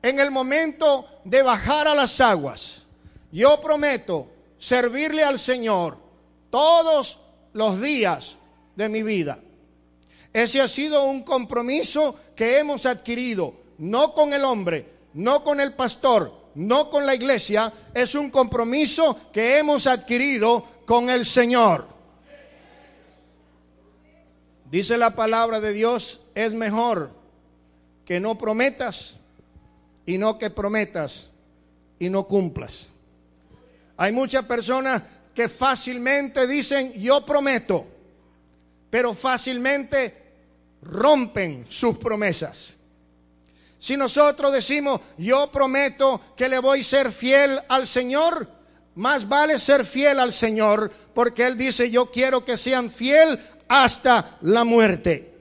en 0.02 0.20
el 0.20 0.32
momento 0.32 1.08
de 1.24 1.42
bajar 1.42 1.88
a 1.88 1.96
las 1.96 2.20
aguas, 2.22 2.86
yo 3.32 3.60
prometo 3.62 4.30
servirle 4.58 5.24
al 5.24 5.40
Señor 5.40 5.98
todos 6.50 7.20
los 7.54 7.82
días 7.82 8.38
de 8.76 8.90
mi 8.90 9.04
vida. 9.04 9.40
Ese 10.34 10.62
ha 10.62 10.68
sido 10.68 11.04
un 11.06 11.24
compromiso 11.24 12.16
que 12.36 12.60
hemos 12.60 12.86
adquirido, 12.86 13.54
no 13.80 14.14
con 14.14 14.34
el 14.34 14.44
hombre, 14.46 14.86
no 15.14 15.44
con 15.44 15.60
el 15.60 15.74
pastor, 15.74 16.32
no 16.56 16.90
con 16.90 17.06
la 17.06 17.16
iglesia, 17.16 17.72
es 17.94 18.16
un 18.16 18.30
compromiso 18.30 19.18
que 19.32 19.58
hemos 19.58 19.88
adquirido 19.88 20.66
con 20.86 21.10
el 21.10 21.26
Señor. 21.26 21.88
Dice 24.70 24.98
la 24.98 25.16
palabra 25.16 25.60
de 25.60 25.72
Dios, 25.72 26.22
es 26.36 26.54
mejor 26.54 27.12
que 28.06 28.20
no 28.20 28.38
prometas 28.38 29.20
y 30.08 30.18
no 30.18 30.40
que 30.40 30.50
prometas 30.50 31.30
y 32.00 32.10
no 32.10 32.26
cumplas. 32.26 32.88
Hay 33.98 34.12
muchas 34.12 34.46
personas 34.46 35.04
que 35.36 35.50
fácilmente 35.50 36.48
dicen, 36.48 36.94
yo 36.94 37.24
prometo, 37.26 37.86
pero 38.90 39.14
fácilmente 39.14 40.24
rompen 40.82 41.66
sus 41.70 41.98
promesas. 41.98 42.78
Si 43.78 43.98
nosotros 43.98 44.54
decimos, 44.54 45.02
yo 45.18 45.52
prometo 45.52 46.22
que 46.36 46.50
le 46.50 46.60
voy 46.60 46.80
a 46.80 46.84
ser 46.84 47.12
fiel 47.12 47.60
al 47.68 47.86
Señor, 47.86 48.50
más 48.96 49.28
vale 49.28 49.60
ser 49.60 49.86
fiel 49.86 50.20
al 50.20 50.32
Señor, 50.32 50.90
porque 51.14 51.46
Él 51.46 51.58
dice, 51.58 51.92
yo 51.92 52.10
quiero 52.10 52.46
que 52.46 52.56
sean 52.56 52.90
fiel 52.90 53.40
hasta 53.68 54.38
la 54.42 54.64
muerte. 54.64 55.37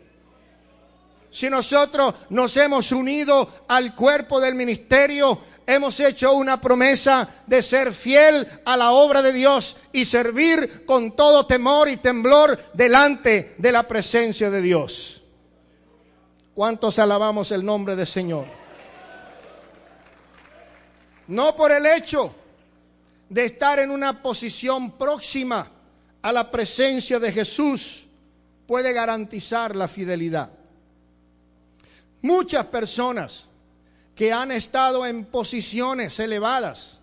Si 1.36 1.50
nosotros 1.50 2.14
nos 2.30 2.56
hemos 2.56 2.92
unido 2.92 3.66
al 3.68 3.94
cuerpo 3.94 4.40
del 4.40 4.54
ministerio, 4.54 5.38
hemos 5.66 6.00
hecho 6.00 6.32
una 6.32 6.58
promesa 6.58 7.28
de 7.46 7.62
ser 7.62 7.92
fiel 7.92 8.48
a 8.64 8.74
la 8.74 8.92
obra 8.92 9.20
de 9.20 9.34
Dios 9.34 9.76
y 9.92 10.06
servir 10.06 10.86
con 10.86 11.14
todo 11.14 11.44
temor 11.44 11.90
y 11.90 11.98
temblor 11.98 12.58
delante 12.72 13.54
de 13.58 13.70
la 13.70 13.82
presencia 13.82 14.50
de 14.50 14.62
Dios. 14.62 15.24
¿Cuántos 16.54 16.98
alabamos 16.98 17.52
el 17.52 17.62
nombre 17.62 17.94
del 17.96 18.06
Señor? 18.06 18.46
No 21.26 21.54
por 21.54 21.70
el 21.70 21.84
hecho 21.84 22.34
de 23.28 23.44
estar 23.44 23.78
en 23.78 23.90
una 23.90 24.22
posición 24.22 24.92
próxima 24.92 25.70
a 26.22 26.32
la 26.32 26.50
presencia 26.50 27.18
de 27.18 27.30
Jesús 27.30 28.06
puede 28.66 28.94
garantizar 28.94 29.76
la 29.76 29.86
fidelidad. 29.86 30.55
Muchas 32.26 32.66
personas 32.66 33.46
que 34.14 34.32
han 34.32 34.50
estado 34.50 35.06
en 35.06 35.26
posiciones 35.26 36.18
elevadas, 36.18 36.98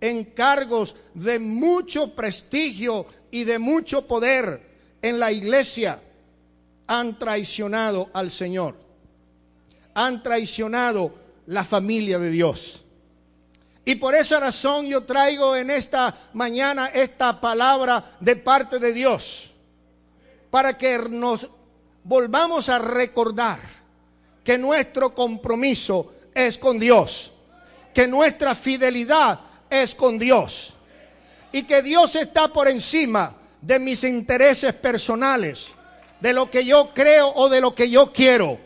en 0.00 0.24
cargos 0.24 0.96
de 1.14 1.38
mucho 1.38 2.14
prestigio 2.14 3.06
y 3.30 3.44
de 3.44 3.58
mucho 3.58 4.06
poder 4.06 4.60
en 5.02 5.18
la 5.18 5.32
iglesia, 5.32 6.00
han 6.86 7.18
traicionado 7.18 8.10
al 8.12 8.30
Señor 8.30 8.84
han 9.94 10.22
traicionado 10.22 11.14
la 11.46 11.64
familia 11.64 12.18
de 12.18 12.30
Dios. 12.30 12.82
Y 13.84 13.96
por 13.96 14.14
esa 14.14 14.40
razón 14.40 14.86
yo 14.86 15.04
traigo 15.04 15.54
en 15.56 15.70
esta 15.70 16.14
mañana 16.32 16.88
esta 16.88 17.40
palabra 17.40 18.16
de 18.18 18.36
parte 18.36 18.78
de 18.78 18.92
Dios, 18.92 19.52
para 20.50 20.76
que 20.76 20.98
nos 20.98 21.48
volvamos 22.02 22.68
a 22.68 22.78
recordar 22.78 23.60
que 24.44 24.58
nuestro 24.58 25.14
compromiso 25.14 26.12
es 26.34 26.58
con 26.58 26.78
Dios, 26.78 27.32
que 27.92 28.06
nuestra 28.06 28.54
fidelidad 28.54 29.40
es 29.68 29.94
con 29.94 30.18
Dios 30.18 30.74
y 31.50 31.62
que 31.62 31.82
Dios 31.82 32.14
está 32.14 32.48
por 32.48 32.68
encima 32.68 33.34
de 33.60 33.78
mis 33.78 34.04
intereses 34.04 34.74
personales, 34.74 35.68
de 36.20 36.32
lo 36.32 36.50
que 36.50 36.64
yo 36.64 36.90
creo 36.94 37.32
o 37.34 37.48
de 37.48 37.60
lo 37.60 37.74
que 37.74 37.88
yo 37.88 38.12
quiero 38.12 38.58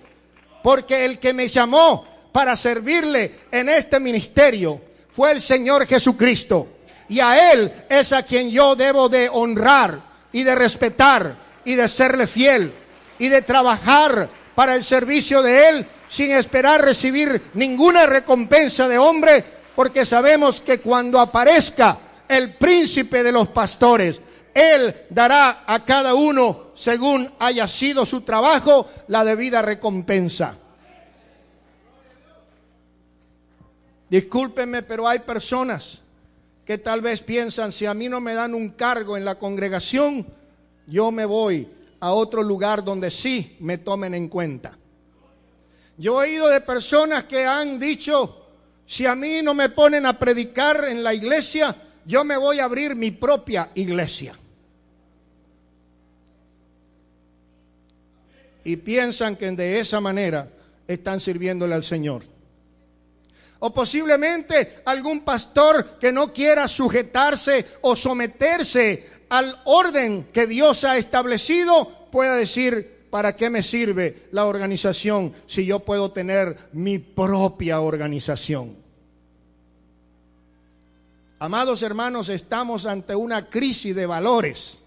porque 0.63 1.05
el 1.05 1.19
que 1.19 1.33
me 1.33 1.49
llamó 1.49 2.05
para 2.33 2.57
servirle 2.57 3.33
en 3.51 3.69
este 3.69 4.01
ministerio 4.01 4.81
fue 5.09 5.33
el 5.33 5.41
Señor 5.41 5.87
Jesucristo. 5.87 6.69
Y 7.09 7.21
a 7.21 7.53
Él 7.53 7.73
es 7.89 8.13
a 8.13 8.23
quien 8.23 8.51
yo 8.51 8.77
debo 8.77 9.09
de 9.09 9.29
honrar 9.33 10.01
y 10.31 10.43
de 10.43 10.55
respetar 10.55 11.37
y 11.65 11.75
de 11.75 11.89
serle 11.89 12.27
fiel 12.27 12.73
y 13.19 13.29
de 13.29 13.43
trabajar 13.43 14.29
para 14.59 14.75
el 14.75 14.83
servicio 14.83 15.41
de 15.41 15.69
Él 15.69 15.87
sin 16.09 16.33
esperar 16.33 16.85
recibir 16.85 17.41
ninguna 17.55 18.07
recompensa 18.07 18.89
de 18.89 18.99
hombre, 18.99 19.45
porque 19.77 20.05
sabemos 20.05 20.61
que 20.61 20.81
cuando 20.81 21.21
aparezca 21.21 21.97
el 22.27 22.55
príncipe 22.55 23.23
de 23.23 23.31
los 23.31 23.47
pastores, 23.51 24.21
Él 24.53 25.07
dará 25.11 25.63
a 25.65 25.85
cada 25.85 26.13
uno 26.15 26.73
según 26.75 27.31
haya 27.39 27.69
sido 27.69 28.05
su 28.05 28.23
trabajo, 28.23 28.89
la 29.07 29.25
debida 29.25 29.63
recompensa. 29.63 30.57
Discúlpenme, 34.11 34.83
pero 34.83 35.07
hay 35.07 35.21
personas 35.21 36.01
que 36.65 36.79
tal 36.79 37.01
vez 37.01 37.21
piensan, 37.21 37.71
si 37.71 37.87
a 37.87 37.95
mí 37.95 38.09
no 38.09 38.21
me 38.21 38.35
dan 38.35 38.57
un 38.57 38.71
cargo 38.71 39.17
en 39.17 39.25
la 39.25 39.37
congregación, 39.37 40.27
yo 40.89 41.13
me 41.13 41.27
voy 41.27 41.78
a 42.01 42.13
otro 42.13 42.43
lugar 42.43 42.85
donde 42.85 43.11
sí 43.11 43.57
me 43.61 43.79
tomen 43.79 44.15
en 44.15 44.29
cuenta. 44.29 44.77
Yo 45.97 46.23
he 46.23 46.27
oído 46.27 46.49
de 46.49 46.61
personas 46.61 47.25
que 47.25 47.45
han 47.45 47.79
dicho, 47.81 48.47
si 48.87 49.07
a 49.07 49.15
mí 49.15 49.41
no 49.43 49.55
me 49.55 49.69
ponen 49.69 50.07
a 50.07 50.19
predicar 50.19 50.85
en 50.85 51.03
la 51.03 51.13
iglesia, 51.13 51.75
yo 52.05 52.25
me 52.25 52.37
voy 52.37 52.61
a 52.61 52.65
abrir 52.65 52.95
mi 52.95 53.11
propia 53.11 53.71
iglesia. 53.75 54.39
y 58.69 58.77
piensan 58.77 59.35
que 59.37 59.51
de 59.51 59.81
esa 59.81 59.99
manera 59.99 60.47
están 60.87 61.21
sirviéndole 61.21 61.75
al 61.75 61.83
Señor. 61.83 62.23
O 63.61 63.73
posiblemente 63.75 64.83
algún 64.85 65.21
pastor 65.21 65.99
que 65.99 66.13
no 66.13 66.33
quiera 66.33 66.69
sujetarse 66.69 67.67
o 67.83 67.97
someterse 67.97 69.09
al 69.29 69.61
orden 69.65 70.29
que 70.33 70.47
Dios 70.47 70.85
ha 70.85 70.97
establecido 70.97 72.09
pueda 72.11 72.37
decir, 72.37 73.07
¿para 73.11 73.37
qué 73.37 73.51
me 73.51 73.63
sirve 73.63 74.29
la 74.33 74.47
organización 74.47 75.33
si 75.47 75.67
yo 75.67 75.81
puedo 75.81 76.13
tener 76.13 76.57
mi 76.73 76.99
propia 76.99 77.81
organización? 77.81 78.77
Amados 81.41 81.83
hermanos, 81.83 82.29
estamos 82.31 82.85
ante 82.87 83.15
una 83.15 83.49
crisis 83.49 83.95
de 83.95 84.07
valores 84.07 84.81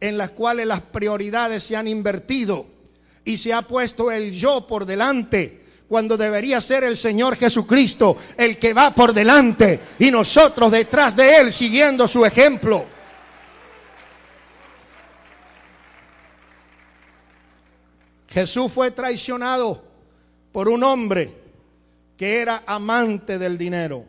en 0.00 0.18
las 0.18 0.30
cuales 0.30 0.66
las 0.66 0.80
prioridades 0.80 1.62
se 1.62 1.76
han 1.76 1.88
invertido 1.88 2.66
y 3.24 3.36
se 3.36 3.52
ha 3.52 3.62
puesto 3.62 4.10
el 4.10 4.32
yo 4.32 4.66
por 4.66 4.86
delante 4.86 5.67
cuando 5.88 6.16
debería 6.16 6.60
ser 6.60 6.84
el 6.84 6.96
Señor 6.96 7.36
Jesucristo 7.36 8.16
el 8.36 8.58
que 8.58 8.74
va 8.74 8.94
por 8.94 9.14
delante 9.14 9.80
y 9.98 10.10
nosotros 10.10 10.70
detrás 10.70 11.16
de 11.16 11.36
Él 11.36 11.52
siguiendo 11.52 12.06
su 12.06 12.24
ejemplo. 12.26 12.84
Jesús 18.28 18.70
fue 18.70 18.90
traicionado 18.90 19.82
por 20.52 20.68
un 20.68 20.84
hombre 20.84 21.34
que 22.16 22.40
era 22.40 22.62
amante 22.66 23.38
del 23.38 23.56
dinero. 23.56 24.04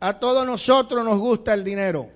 A 0.00 0.14
todos 0.14 0.44
nosotros 0.44 1.04
nos 1.04 1.18
gusta 1.18 1.54
el 1.54 1.62
dinero. 1.62 2.08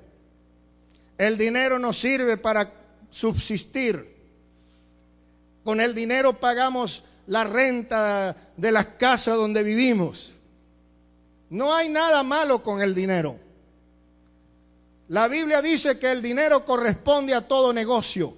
El 1.16 1.38
dinero 1.38 1.78
nos 1.78 1.96
sirve 1.98 2.36
para 2.36 2.72
subsistir. 3.10 4.12
Con 5.62 5.80
el 5.80 5.94
dinero 5.94 6.32
pagamos 6.40 7.04
la 7.26 7.44
renta 7.44 8.36
de 8.56 8.72
las 8.72 8.86
casas 8.86 9.36
donde 9.36 9.62
vivimos. 9.62 10.34
No 11.50 11.74
hay 11.74 11.88
nada 11.88 12.22
malo 12.22 12.62
con 12.62 12.82
el 12.82 12.94
dinero. 12.94 13.36
La 15.08 15.28
Biblia 15.28 15.60
dice 15.60 15.98
que 15.98 16.10
el 16.10 16.22
dinero 16.22 16.64
corresponde 16.64 17.34
a 17.34 17.46
todo 17.46 17.72
negocio. 17.72 18.34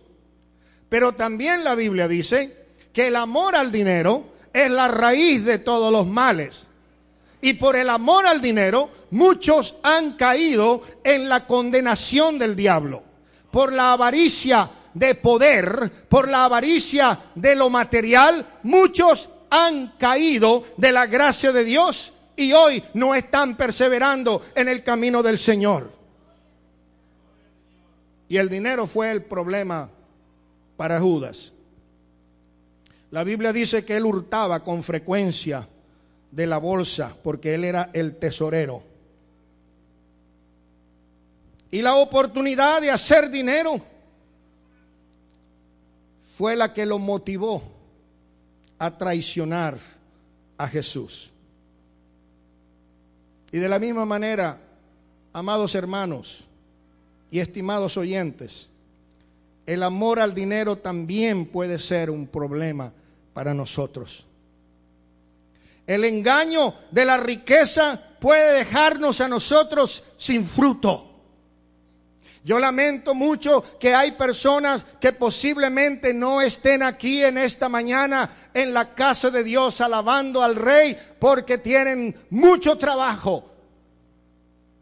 Pero 0.88 1.12
también 1.12 1.64
la 1.64 1.74
Biblia 1.74 2.08
dice 2.08 2.66
que 2.92 3.08
el 3.08 3.16
amor 3.16 3.56
al 3.56 3.72
dinero 3.72 4.24
es 4.52 4.70
la 4.70 4.88
raíz 4.88 5.44
de 5.44 5.58
todos 5.58 5.92
los 5.92 6.06
males. 6.06 6.62
Y 7.40 7.54
por 7.54 7.76
el 7.76 7.90
amor 7.90 8.26
al 8.26 8.40
dinero, 8.40 8.90
muchos 9.10 9.76
han 9.82 10.14
caído 10.14 10.82
en 11.04 11.28
la 11.28 11.46
condenación 11.46 12.38
del 12.38 12.56
diablo. 12.56 13.02
Por 13.50 13.72
la 13.72 13.92
avaricia 13.92 14.68
de 14.96 15.14
poder, 15.14 15.92
por 16.08 16.26
la 16.26 16.46
avaricia 16.46 17.18
de 17.34 17.54
lo 17.54 17.68
material, 17.68 18.46
muchos 18.62 19.28
han 19.50 19.88
caído 19.98 20.64
de 20.78 20.90
la 20.90 21.04
gracia 21.04 21.52
de 21.52 21.64
Dios 21.64 22.14
y 22.34 22.54
hoy 22.54 22.82
no 22.94 23.14
están 23.14 23.58
perseverando 23.58 24.40
en 24.54 24.68
el 24.68 24.82
camino 24.82 25.22
del 25.22 25.36
Señor. 25.36 25.92
Y 28.30 28.38
el 28.38 28.48
dinero 28.48 28.86
fue 28.86 29.12
el 29.12 29.22
problema 29.22 29.90
para 30.78 30.98
Judas. 30.98 31.52
La 33.10 33.22
Biblia 33.22 33.52
dice 33.52 33.84
que 33.84 33.98
él 33.98 34.06
hurtaba 34.06 34.64
con 34.64 34.82
frecuencia 34.82 35.68
de 36.30 36.46
la 36.46 36.56
bolsa 36.56 37.14
porque 37.22 37.54
él 37.54 37.64
era 37.64 37.90
el 37.92 38.16
tesorero. 38.16 38.82
Y 41.70 41.82
la 41.82 41.96
oportunidad 41.96 42.80
de 42.80 42.90
hacer 42.90 43.28
dinero 43.28 43.95
fue 46.36 46.54
la 46.54 46.74
que 46.74 46.84
lo 46.84 46.98
motivó 46.98 47.62
a 48.78 48.90
traicionar 48.98 49.78
a 50.58 50.68
Jesús. 50.68 51.32
Y 53.50 53.58
de 53.58 53.68
la 53.70 53.78
misma 53.78 54.04
manera, 54.04 54.60
amados 55.32 55.74
hermanos 55.74 56.44
y 57.30 57.38
estimados 57.38 57.96
oyentes, 57.96 58.68
el 59.64 59.82
amor 59.82 60.20
al 60.20 60.34
dinero 60.34 60.76
también 60.76 61.46
puede 61.46 61.78
ser 61.78 62.10
un 62.10 62.26
problema 62.26 62.92
para 63.32 63.54
nosotros. 63.54 64.26
El 65.86 66.04
engaño 66.04 66.74
de 66.90 67.04
la 67.06 67.16
riqueza 67.16 67.98
puede 68.20 68.58
dejarnos 68.58 69.22
a 69.22 69.28
nosotros 69.28 70.04
sin 70.18 70.44
fruto. 70.44 71.05
Yo 72.46 72.60
lamento 72.60 73.12
mucho 73.12 73.60
que 73.76 73.92
hay 73.92 74.12
personas 74.12 74.86
que 75.00 75.12
posiblemente 75.12 76.14
no 76.14 76.40
estén 76.40 76.80
aquí 76.84 77.24
en 77.24 77.38
esta 77.38 77.68
mañana 77.68 78.30
en 78.54 78.72
la 78.72 78.94
casa 78.94 79.30
de 79.30 79.42
Dios 79.42 79.80
alabando 79.80 80.44
al 80.44 80.54
Rey 80.54 80.96
porque 81.18 81.58
tienen 81.58 82.14
mucho 82.30 82.78
trabajo. 82.78 83.50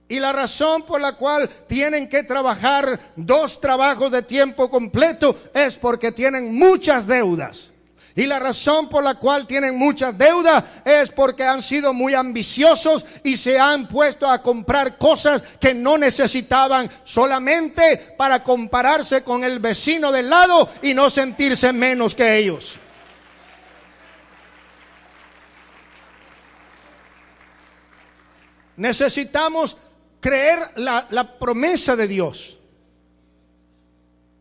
Y 0.07 0.21
la 0.21 0.31
razón 0.35 0.83
por 0.83 1.01
la 1.01 1.15
cual 1.15 1.49
tienen 1.67 2.07
que 2.07 2.23
trabajar 2.23 3.01
dos 3.17 3.59
trabajos 3.59 4.13
de 4.13 4.21
tiempo 4.21 4.69
completo 4.69 5.35
es 5.55 5.77
porque 5.79 6.13
tienen 6.13 6.55
muchas 6.55 7.07
deudas. 7.07 7.73
Y 8.17 8.27
la 8.27 8.39
razón 8.39 8.89
por 8.89 9.03
la 9.03 9.17
cual 9.17 9.45
tienen 9.45 9.77
muchas 9.77 10.17
deudas 10.17 10.63
es 10.85 11.11
porque 11.11 11.43
han 11.43 11.61
sido 11.61 11.93
muy 11.93 12.15
ambiciosos 12.15 13.05
y 13.25 13.37
se 13.37 13.59
han 13.59 13.89
puesto 13.89 14.29
a 14.29 14.41
comprar 14.41 14.97
cosas 14.99 15.43
que 15.59 15.75
no 15.75 15.99
necesitaban 15.99 16.89
solamente 17.03 18.15
para 18.17 18.45
compararse 18.45 19.25
con 19.25 19.43
el 19.43 19.59
vecino 19.59 20.13
del 20.13 20.31
lado 20.31 20.69
y 20.83 20.95
no 20.95 21.11
sentirse 21.11 21.73
menos 21.73 22.15
que 22.15 22.37
ellos. 22.37 22.77
Necesitamos 28.77 29.77
creer 30.21 30.71
la, 30.77 31.07
la 31.11 31.37
promesa 31.37 31.97
de 31.97 32.07
Dios. 32.07 32.59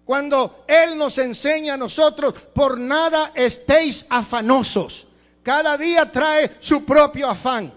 Cuando 0.05 0.65
Él 0.67 0.97
nos 0.97 1.17
enseña 1.17 1.75
a 1.75 1.77
nosotros, 1.77 2.33
por 2.53 2.77
nada 2.79 3.31
estéis 3.35 4.05
afanosos. 4.09 5.07
Cada 5.41 5.77
día 5.77 6.11
trae 6.11 6.57
su 6.59 6.83
propio 6.83 7.29
afán. 7.29 7.71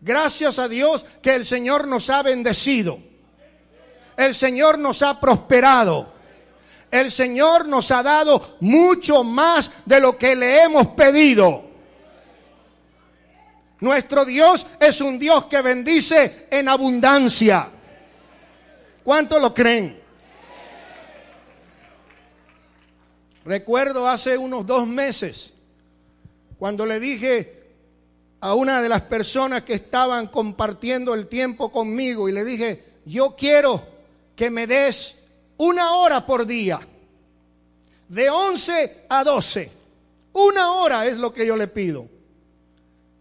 Gracias 0.00 0.58
a 0.58 0.68
Dios 0.68 1.04
que 1.22 1.34
el 1.34 1.46
Señor 1.46 1.88
nos 1.88 2.10
ha 2.10 2.22
bendecido. 2.22 2.98
El 4.16 4.34
Señor 4.34 4.78
nos 4.78 5.02
ha 5.02 5.18
prosperado. 5.18 6.12
El 6.90 7.10
Señor 7.10 7.66
nos 7.66 7.90
ha 7.90 8.02
dado 8.02 8.56
mucho 8.60 9.24
más 9.24 9.70
de 9.84 10.00
lo 10.00 10.16
que 10.16 10.36
le 10.36 10.62
hemos 10.62 10.88
pedido. 10.88 11.64
Nuestro 13.80 14.24
Dios 14.24 14.64
es 14.78 15.00
un 15.00 15.18
Dios 15.18 15.46
que 15.46 15.60
bendice 15.60 16.46
en 16.50 16.68
abundancia. 16.68 17.68
¿Cuánto 19.04 19.38
lo 19.38 19.52
creen? 19.52 20.00
Recuerdo 23.44 24.08
hace 24.08 24.38
unos 24.38 24.64
dos 24.64 24.86
meses, 24.86 25.52
cuando 26.58 26.86
le 26.86 26.98
dije 26.98 27.62
a 28.40 28.54
una 28.54 28.80
de 28.80 28.88
las 28.88 29.02
personas 29.02 29.64
que 29.64 29.74
estaban 29.74 30.28
compartiendo 30.28 31.12
el 31.14 31.26
tiempo 31.26 31.70
conmigo 31.70 32.28
y 32.28 32.32
le 32.32 32.44
dije, 32.44 32.84
yo 33.04 33.36
quiero 33.36 33.86
que 34.34 34.50
me 34.50 34.66
des 34.66 35.16
una 35.58 35.96
hora 35.96 36.24
por 36.24 36.46
día, 36.46 36.80
de 38.08 38.30
11 38.30 39.04
a 39.08 39.24
12. 39.24 39.70
Una 40.32 40.72
hora 40.72 41.06
es 41.06 41.18
lo 41.18 41.32
que 41.32 41.46
yo 41.46 41.56
le 41.56 41.68
pido. 41.68 42.08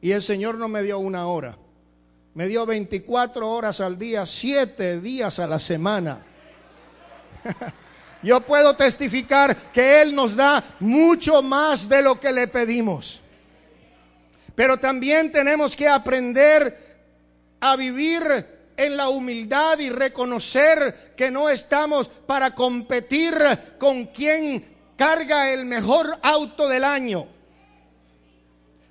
Y 0.01 0.11
el 0.11 0.21
Señor 0.21 0.55
no 0.55 0.67
me 0.67 0.81
dio 0.81 0.99
una 0.99 1.27
hora. 1.27 1.57
Me 2.35 2.47
dio 2.47 2.65
24 2.65 3.47
horas 3.47 3.79
al 3.79 3.99
día, 3.99 4.25
7 4.25 4.99
días 5.01 5.37
a 5.37 5.45
la 5.45 5.59
semana. 5.59 6.19
Yo 8.23 8.41
puedo 8.41 8.75
testificar 8.75 9.55
que 9.71 10.01
Él 10.01 10.15
nos 10.15 10.35
da 10.35 10.63
mucho 10.79 11.43
más 11.43 11.87
de 11.87 12.01
lo 12.01 12.19
que 12.19 12.31
le 12.31 12.47
pedimos. 12.47 13.21
Pero 14.55 14.77
también 14.77 15.31
tenemos 15.31 15.75
que 15.75 15.87
aprender 15.87 16.95
a 17.59 17.75
vivir 17.75 18.23
en 18.77 18.97
la 18.97 19.09
humildad 19.09 19.77
y 19.77 19.89
reconocer 19.89 21.13
que 21.15 21.29
no 21.29 21.49
estamos 21.49 22.07
para 22.07 22.55
competir 22.55 23.35
con 23.77 24.05
quien 24.05 24.73
carga 24.95 25.51
el 25.51 25.65
mejor 25.65 26.17
auto 26.23 26.67
del 26.67 26.83
año. 26.83 27.27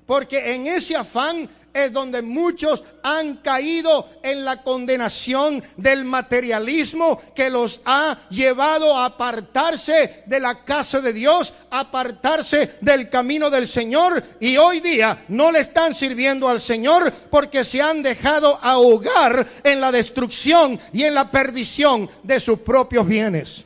Porque 0.06 0.54
en 0.54 0.66
ese 0.66 0.96
afán 0.96 1.48
es 1.72 1.92
donde 1.92 2.22
muchos 2.22 2.82
han 3.02 3.36
caído 3.36 4.08
en 4.22 4.44
la 4.44 4.62
condenación 4.62 5.62
del 5.76 6.04
materialismo 6.04 7.20
que 7.34 7.50
los 7.50 7.80
ha 7.84 8.18
llevado 8.30 8.96
a 8.96 9.06
apartarse 9.06 10.24
de 10.26 10.40
la 10.40 10.64
casa 10.64 11.00
de 11.00 11.12
Dios, 11.12 11.54
apartarse 11.70 12.76
del 12.80 13.08
camino 13.08 13.50
del 13.50 13.66
Señor 13.66 14.22
y 14.40 14.56
hoy 14.56 14.80
día 14.80 15.24
no 15.28 15.50
le 15.50 15.60
están 15.60 15.94
sirviendo 15.94 16.48
al 16.48 16.60
Señor 16.60 17.12
porque 17.30 17.64
se 17.64 17.80
han 17.80 18.02
dejado 18.02 18.58
ahogar 18.62 19.46
en 19.64 19.80
la 19.80 19.90
destrucción 19.90 20.78
y 20.92 21.04
en 21.04 21.14
la 21.14 21.30
perdición 21.30 22.08
de 22.22 22.40
sus 22.40 22.58
propios 22.60 23.06
bienes. 23.06 23.64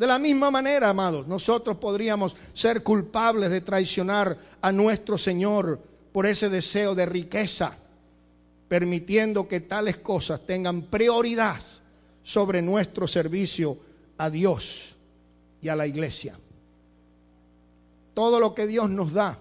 De 0.00 0.06
la 0.06 0.18
misma 0.18 0.50
manera, 0.50 0.88
amados, 0.88 1.26
nosotros 1.26 1.76
podríamos 1.76 2.34
ser 2.54 2.82
culpables 2.82 3.50
de 3.50 3.60
traicionar 3.60 4.34
a 4.62 4.72
nuestro 4.72 5.18
Señor 5.18 5.89
por 6.12 6.26
ese 6.26 6.48
deseo 6.48 6.94
de 6.94 7.06
riqueza, 7.06 7.76
permitiendo 8.68 9.48
que 9.48 9.60
tales 9.60 9.98
cosas 9.98 10.46
tengan 10.46 10.82
prioridad 10.82 11.60
sobre 12.22 12.62
nuestro 12.62 13.06
servicio 13.06 13.78
a 14.18 14.30
Dios 14.30 14.96
y 15.62 15.68
a 15.68 15.76
la 15.76 15.86
iglesia. 15.86 16.38
Todo 18.14 18.40
lo 18.40 18.54
que 18.54 18.66
Dios 18.66 18.90
nos 18.90 19.12
da 19.12 19.38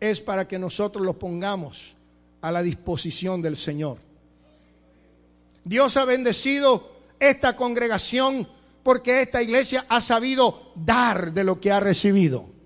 es 0.00 0.20
para 0.20 0.46
que 0.46 0.58
nosotros 0.58 1.04
lo 1.04 1.18
pongamos 1.18 1.94
a 2.40 2.52
la 2.52 2.62
disposición 2.62 3.42
del 3.42 3.56
Señor. 3.56 3.98
Dios 5.64 5.96
ha 5.96 6.04
bendecido 6.04 6.92
esta 7.18 7.56
congregación 7.56 8.48
porque 8.82 9.22
esta 9.22 9.42
iglesia 9.42 9.84
ha 9.88 10.00
sabido 10.00 10.72
dar 10.74 11.32
de 11.32 11.44
lo 11.44 11.60
que 11.60 11.72
ha 11.72 11.80
recibido. 11.80 12.57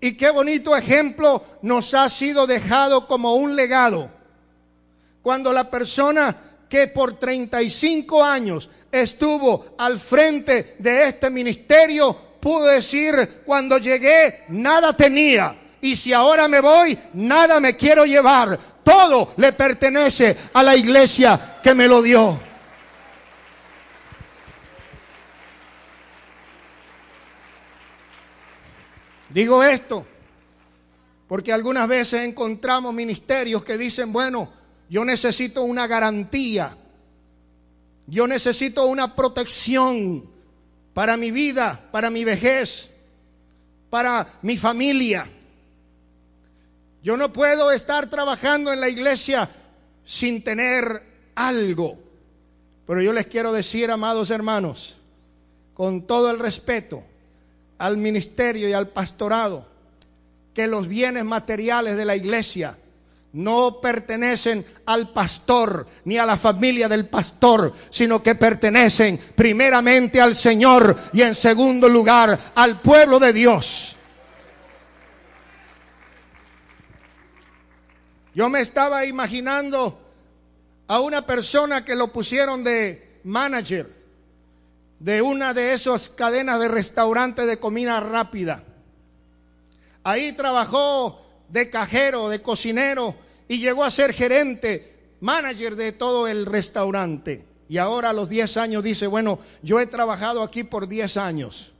Y 0.00 0.14
qué 0.14 0.30
bonito 0.30 0.74
ejemplo 0.74 1.44
nos 1.62 1.92
ha 1.94 2.08
sido 2.08 2.46
dejado 2.46 3.06
como 3.06 3.34
un 3.34 3.54
legado. 3.54 4.10
Cuando 5.22 5.52
la 5.52 5.70
persona 5.70 6.36
que 6.68 6.86
por 6.86 7.18
35 7.18 8.24
años 8.24 8.70
estuvo 8.90 9.74
al 9.76 9.98
frente 9.98 10.76
de 10.78 11.08
este 11.08 11.28
ministerio 11.28 12.16
pudo 12.40 12.66
decir, 12.66 13.42
cuando 13.44 13.76
llegué 13.78 14.44
nada 14.48 14.96
tenía. 14.96 15.56
Y 15.82 15.96
si 15.96 16.12
ahora 16.12 16.48
me 16.48 16.60
voy, 16.60 16.98
nada 17.14 17.60
me 17.60 17.76
quiero 17.76 18.04
llevar. 18.04 18.58
Todo 18.82 19.34
le 19.36 19.52
pertenece 19.52 20.36
a 20.54 20.62
la 20.62 20.74
iglesia 20.76 21.58
que 21.62 21.74
me 21.74 21.86
lo 21.86 22.00
dio. 22.00 22.49
Digo 29.32 29.62
esto 29.62 30.06
porque 31.28 31.52
algunas 31.52 31.86
veces 31.86 32.24
encontramos 32.24 32.92
ministerios 32.92 33.62
que 33.62 33.78
dicen, 33.78 34.12
bueno, 34.12 34.52
yo 34.88 35.04
necesito 35.04 35.62
una 35.62 35.86
garantía, 35.86 36.76
yo 38.08 38.26
necesito 38.26 38.86
una 38.86 39.14
protección 39.14 40.28
para 40.92 41.16
mi 41.16 41.30
vida, 41.30 41.88
para 41.92 42.10
mi 42.10 42.24
vejez, 42.24 42.90
para 43.90 44.26
mi 44.42 44.56
familia. 44.56 45.24
Yo 47.00 47.16
no 47.16 47.32
puedo 47.32 47.70
estar 47.70 48.10
trabajando 48.10 48.72
en 48.72 48.80
la 48.80 48.88
iglesia 48.88 49.48
sin 50.04 50.42
tener 50.42 51.00
algo. 51.36 51.96
Pero 52.88 53.02
yo 53.02 53.12
les 53.12 53.28
quiero 53.28 53.52
decir, 53.52 53.92
amados 53.92 54.32
hermanos, 54.32 54.96
con 55.74 56.08
todo 56.08 56.28
el 56.28 56.40
respeto, 56.40 57.04
al 57.80 57.96
ministerio 57.96 58.68
y 58.68 58.72
al 58.74 58.88
pastorado 58.88 59.66
que 60.54 60.66
los 60.66 60.86
bienes 60.86 61.24
materiales 61.24 61.96
de 61.96 62.04
la 62.04 62.14
iglesia 62.14 62.76
no 63.32 63.80
pertenecen 63.80 64.66
al 64.86 65.12
pastor 65.12 65.86
ni 66.04 66.18
a 66.18 66.26
la 66.26 66.36
familia 66.36 66.88
del 66.88 67.08
pastor, 67.08 67.72
sino 67.88 68.22
que 68.22 68.34
pertenecen 68.34 69.18
primeramente 69.34 70.20
al 70.20 70.36
Señor 70.36 70.94
y 71.12 71.22
en 71.22 71.34
segundo 71.34 71.88
lugar 71.88 72.38
al 72.54 72.80
pueblo 72.82 73.18
de 73.18 73.32
Dios. 73.32 73.96
Yo 78.34 78.48
me 78.48 78.60
estaba 78.60 79.06
imaginando 79.06 79.98
a 80.86 81.00
una 81.00 81.24
persona 81.24 81.84
que 81.84 81.94
lo 81.94 82.12
pusieron 82.12 82.62
de 82.62 83.20
manager 83.24 83.99
de 85.00 85.22
una 85.22 85.54
de 85.54 85.72
esas 85.72 86.10
cadenas 86.10 86.60
de 86.60 86.68
restaurantes 86.68 87.46
de 87.46 87.58
comida 87.58 87.98
rápida. 88.00 88.62
Ahí 90.04 90.32
trabajó 90.32 91.26
de 91.48 91.70
cajero, 91.70 92.28
de 92.28 92.42
cocinero 92.42 93.16
y 93.48 93.58
llegó 93.58 93.82
a 93.82 93.90
ser 93.90 94.12
gerente, 94.12 95.14
manager 95.20 95.74
de 95.74 95.92
todo 95.92 96.28
el 96.28 96.46
restaurante. 96.46 97.46
Y 97.68 97.78
ahora 97.78 98.10
a 98.10 98.12
los 98.12 98.28
10 98.28 98.56
años 98.58 98.84
dice, 98.84 99.06
bueno, 99.06 99.38
yo 99.62 99.80
he 99.80 99.86
trabajado 99.86 100.42
aquí 100.42 100.64
por 100.64 100.86
10 100.86 101.16
años. 101.16 101.72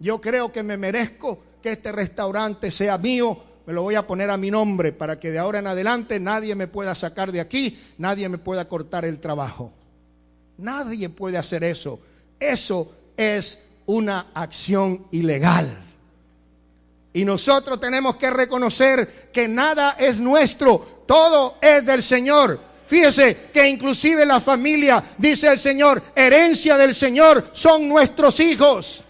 Yo 0.00 0.20
creo 0.20 0.50
que 0.50 0.64
me 0.64 0.76
merezco 0.76 1.38
que 1.62 1.72
este 1.72 1.92
restaurante 1.92 2.72
sea 2.72 2.98
mío. 2.98 3.40
Me 3.66 3.72
lo 3.72 3.82
voy 3.82 3.94
a 3.94 4.06
poner 4.06 4.30
a 4.30 4.36
mi 4.36 4.50
nombre 4.50 4.90
para 4.90 5.20
que 5.20 5.30
de 5.30 5.38
ahora 5.38 5.60
en 5.60 5.68
adelante 5.68 6.18
nadie 6.18 6.56
me 6.56 6.66
pueda 6.66 6.96
sacar 6.96 7.30
de 7.30 7.40
aquí, 7.40 7.78
nadie 7.98 8.28
me 8.28 8.38
pueda 8.38 8.66
cortar 8.66 9.04
el 9.04 9.20
trabajo. 9.20 9.72
Nadie 10.58 11.08
puede 11.08 11.38
hacer 11.38 11.62
eso 11.62 12.00
eso 12.50 12.92
es 13.16 13.58
una 13.86 14.26
acción 14.34 15.06
ilegal. 15.10 15.78
Y 17.14 17.24
nosotros 17.24 17.78
tenemos 17.78 18.16
que 18.16 18.30
reconocer 18.30 19.30
que 19.32 19.46
nada 19.46 19.96
es 19.98 20.18
nuestro, 20.18 21.04
todo 21.06 21.56
es 21.60 21.84
del 21.84 22.02
Señor. 22.02 22.58
Fíjese 22.86 23.48
que 23.52 23.68
inclusive 23.68 24.24
la 24.26 24.40
familia, 24.40 25.02
dice 25.18 25.48
el 25.48 25.58
Señor, 25.58 26.02
herencia 26.14 26.76
del 26.76 26.94
Señor 26.94 27.50
son 27.52 27.88
nuestros 27.88 28.38
hijos. 28.40 29.04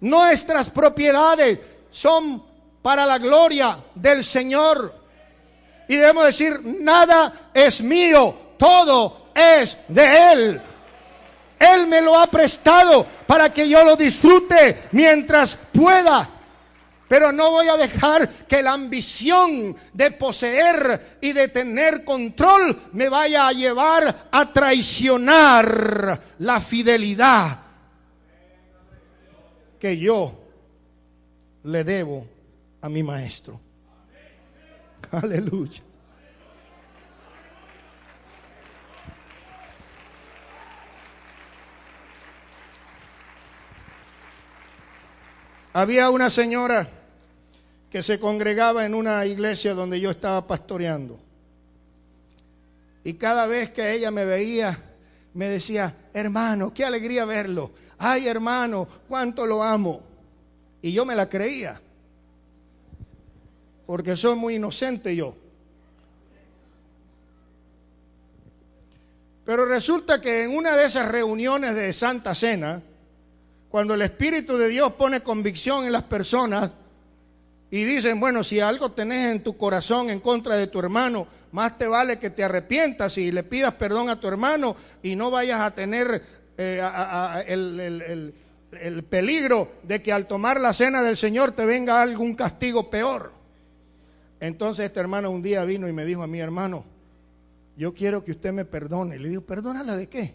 Nuestras 0.00 0.70
propiedades 0.70 1.58
son 1.90 2.42
para 2.82 3.06
la 3.06 3.18
gloria 3.18 3.78
del 3.94 4.22
Señor. 4.22 4.94
Y 5.88 5.96
debemos 5.96 6.26
decir, 6.26 6.60
nada 6.62 7.50
es 7.54 7.80
mío, 7.80 8.36
todo 8.58 9.30
es 9.34 9.78
de 9.88 10.32
Él. 10.32 10.62
Él 11.58 11.86
me 11.86 12.00
lo 12.00 12.18
ha 12.18 12.26
prestado 12.26 13.06
para 13.26 13.52
que 13.52 13.68
yo 13.68 13.84
lo 13.84 13.96
disfrute 13.96 14.76
mientras 14.92 15.56
pueda. 15.72 16.30
Pero 17.08 17.30
no 17.30 17.52
voy 17.52 17.68
a 17.68 17.76
dejar 17.76 18.28
que 18.28 18.62
la 18.62 18.72
ambición 18.72 19.76
de 19.92 20.10
poseer 20.10 21.18
y 21.20 21.32
de 21.32 21.48
tener 21.48 22.04
control 22.04 22.80
me 22.92 23.08
vaya 23.08 23.46
a 23.46 23.52
llevar 23.52 24.28
a 24.30 24.52
traicionar 24.52 26.20
la 26.40 26.60
fidelidad 26.60 27.60
que 29.78 29.96
yo 29.98 30.34
le 31.62 31.84
debo 31.84 32.26
a 32.80 32.88
mi 32.88 33.02
maestro. 33.04 33.60
Aleluya. 35.12 35.85
Había 45.76 46.08
una 46.08 46.30
señora 46.30 46.88
que 47.90 48.02
se 48.02 48.18
congregaba 48.18 48.86
en 48.86 48.94
una 48.94 49.26
iglesia 49.26 49.74
donde 49.74 50.00
yo 50.00 50.10
estaba 50.10 50.46
pastoreando. 50.46 51.20
Y 53.04 53.12
cada 53.12 53.44
vez 53.44 53.68
que 53.72 53.92
ella 53.92 54.10
me 54.10 54.24
veía, 54.24 54.78
me 55.34 55.50
decía, 55.50 55.94
hermano, 56.14 56.72
qué 56.72 56.82
alegría 56.82 57.26
verlo. 57.26 57.72
Ay, 57.98 58.26
hermano, 58.26 58.88
cuánto 59.06 59.44
lo 59.44 59.62
amo. 59.62 60.00
Y 60.80 60.92
yo 60.92 61.04
me 61.04 61.14
la 61.14 61.28
creía. 61.28 61.78
Porque 63.84 64.16
soy 64.16 64.34
muy 64.34 64.54
inocente 64.54 65.14
yo. 65.14 65.36
Pero 69.44 69.66
resulta 69.66 70.22
que 70.22 70.44
en 70.44 70.56
una 70.56 70.74
de 70.74 70.86
esas 70.86 71.06
reuniones 71.06 71.74
de 71.74 71.92
Santa 71.92 72.34
Cena, 72.34 72.80
cuando 73.70 73.94
el 73.94 74.02
Espíritu 74.02 74.56
de 74.56 74.68
Dios 74.68 74.92
pone 74.92 75.22
convicción 75.22 75.84
en 75.84 75.92
las 75.92 76.04
personas 76.04 76.70
y 77.70 77.84
dicen, 77.84 78.20
bueno, 78.20 78.44
si 78.44 78.60
algo 78.60 78.92
tenés 78.92 79.32
en 79.32 79.42
tu 79.42 79.56
corazón 79.56 80.10
en 80.10 80.20
contra 80.20 80.56
de 80.56 80.68
tu 80.68 80.78
hermano, 80.78 81.26
más 81.52 81.76
te 81.76 81.86
vale 81.86 82.18
que 82.18 82.30
te 82.30 82.44
arrepientas 82.44 83.18
y 83.18 83.32
le 83.32 83.42
pidas 83.42 83.74
perdón 83.74 84.08
a 84.08 84.20
tu 84.20 84.28
hermano 84.28 84.76
y 85.02 85.16
no 85.16 85.30
vayas 85.30 85.60
a 85.60 85.72
tener 85.72 86.22
eh, 86.56 86.82
el, 87.48 88.34
el 88.80 89.02
peligro 89.04 89.72
de 89.82 90.02
que 90.02 90.12
al 90.12 90.26
tomar 90.26 90.60
la 90.60 90.72
cena 90.72 91.02
del 91.02 91.16
Señor 91.16 91.52
te 91.52 91.66
venga 91.66 92.00
algún 92.00 92.34
castigo 92.34 92.88
peor. 92.88 93.32
Entonces 94.40 94.86
este 94.86 95.00
hermano 95.00 95.30
un 95.30 95.42
día 95.42 95.64
vino 95.64 95.88
y 95.88 95.92
me 95.92 96.04
dijo 96.04 96.22
a 96.22 96.26
mi 96.26 96.40
hermano, 96.40 96.84
yo 97.76 97.94
quiero 97.94 98.24
que 98.24 98.32
usted 98.32 98.52
me 98.52 98.64
perdone. 98.64 99.18
Le 99.18 99.28
digo, 99.28 99.42
¿perdónala 99.42 99.96
de 99.96 100.08
qué? 100.08 100.34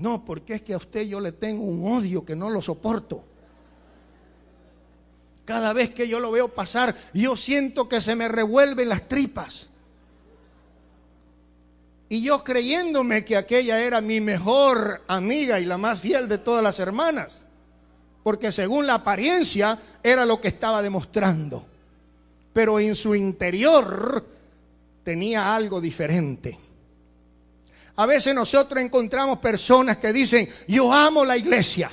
No, 0.00 0.24
porque 0.24 0.54
es 0.54 0.62
que 0.62 0.72
a 0.72 0.78
usted 0.78 1.02
yo 1.02 1.20
le 1.20 1.32
tengo 1.32 1.62
un 1.62 1.92
odio 1.92 2.24
que 2.24 2.34
no 2.34 2.48
lo 2.48 2.62
soporto. 2.62 3.22
Cada 5.44 5.72
vez 5.72 5.90
que 5.90 6.08
yo 6.08 6.18
lo 6.20 6.30
veo 6.30 6.48
pasar, 6.48 6.94
yo 7.12 7.36
siento 7.36 7.88
que 7.88 8.00
se 8.00 8.16
me 8.16 8.26
revuelven 8.28 8.88
las 8.88 9.06
tripas. 9.08 9.68
Y 12.08 12.22
yo 12.22 12.42
creyéndome 12.42 13.24
que 13.24 13.36
aquella 13.36 13.80
era 13.82 14.00
mi 14.00 14.20
mejor 14.20 15.02
amiga 15.06 15.60
y 15.60 15.66
la 15.66 15.76
más 15.76 16.00
fiel 16.00 16.28
de 16.28 16.38
todas 16.38 16.62
las 16.62 16.80
hermanas. 16.80 17.44
Porque 18.22 18.52
según 18.52 18.86
la 18.86 18.94
apariencia 18.94 19.78
era 20.02 20.24
lo 20.24 20.40
que 20.40 20.48
estaba 20.48 20.80
demostrando. 20.82 21.64
Pero 22.52 22.80
en 22.80 22.94
su 22.94 23.14
interior 23.14 24.26
tenía 25.04 25.54
algo 25.54 25.80
diferente. 25.80 26.69
A 27.96 28.06
veces 28.06 28.34
nosotros 28.34 28.82
encontramos 28.82 29.38
personas 29.38 29.98
que 29.98 30.12
dicen, 30.12 30.48
yo 30.66 30.92
amo 30.92 31.24
la 31.24 31.36
iglesia, 31.36 31.90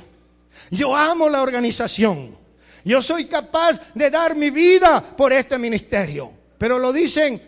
yo 0.72 0.96
amo 0.96 1.30
la 1.30 1.42
organización, 1.42 2.38
yo 2.86 3.02
soy 3.02 3.26
capaz 3.26 3.94
de 3.94 4.10
dar 4.10 4.36
mi 4.36 4.50
vida 4.50 5.02
por 5.02 5.34
este 5.34 5.58
ministerio, 5.58 6.32
pero 6.58 6.80
lo 6.80 6.94
dicen 6.94 7.42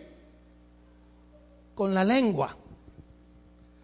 con 1.74 1.94
la 1.94 2.04
lengua. 2.04 2.56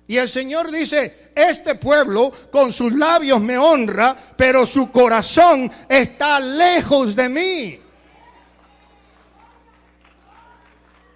Y 0.08 0.18
el 0.18 0.28
Señor 0.28 0.70
dice, 0.70 1.32
este 1.34 1.74
pueblo 1.74 2.32
con 2.52 2.72
sus 2.72 2.92
labios 2.92 3.40
me 3.40 3.58
honra, 3.58 4.16
pero 4.36 4.66
su 4.66 4.92
corazón 4.92 5.70
está 5.88 6.38
lejos 6.38 7.16
de 7.16 7.28
mí. 7.28 7.80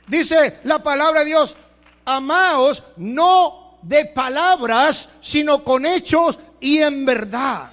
Dice 0.08 0.58
la 0.64 0.82
palabra 0.82 1.20
de 1.20 1.26
Dios, 1.26 1.56
amaos 2.16 2.82
no 2.96 3.78
de 3.82 4.06
palabras, 4.06 5.08
sino 5.20 5.64
con 5.64 5.86
hechos 5.86 6.38
y 6.60 6.78
en 6.78 7.04
verdad. 7.04 7.70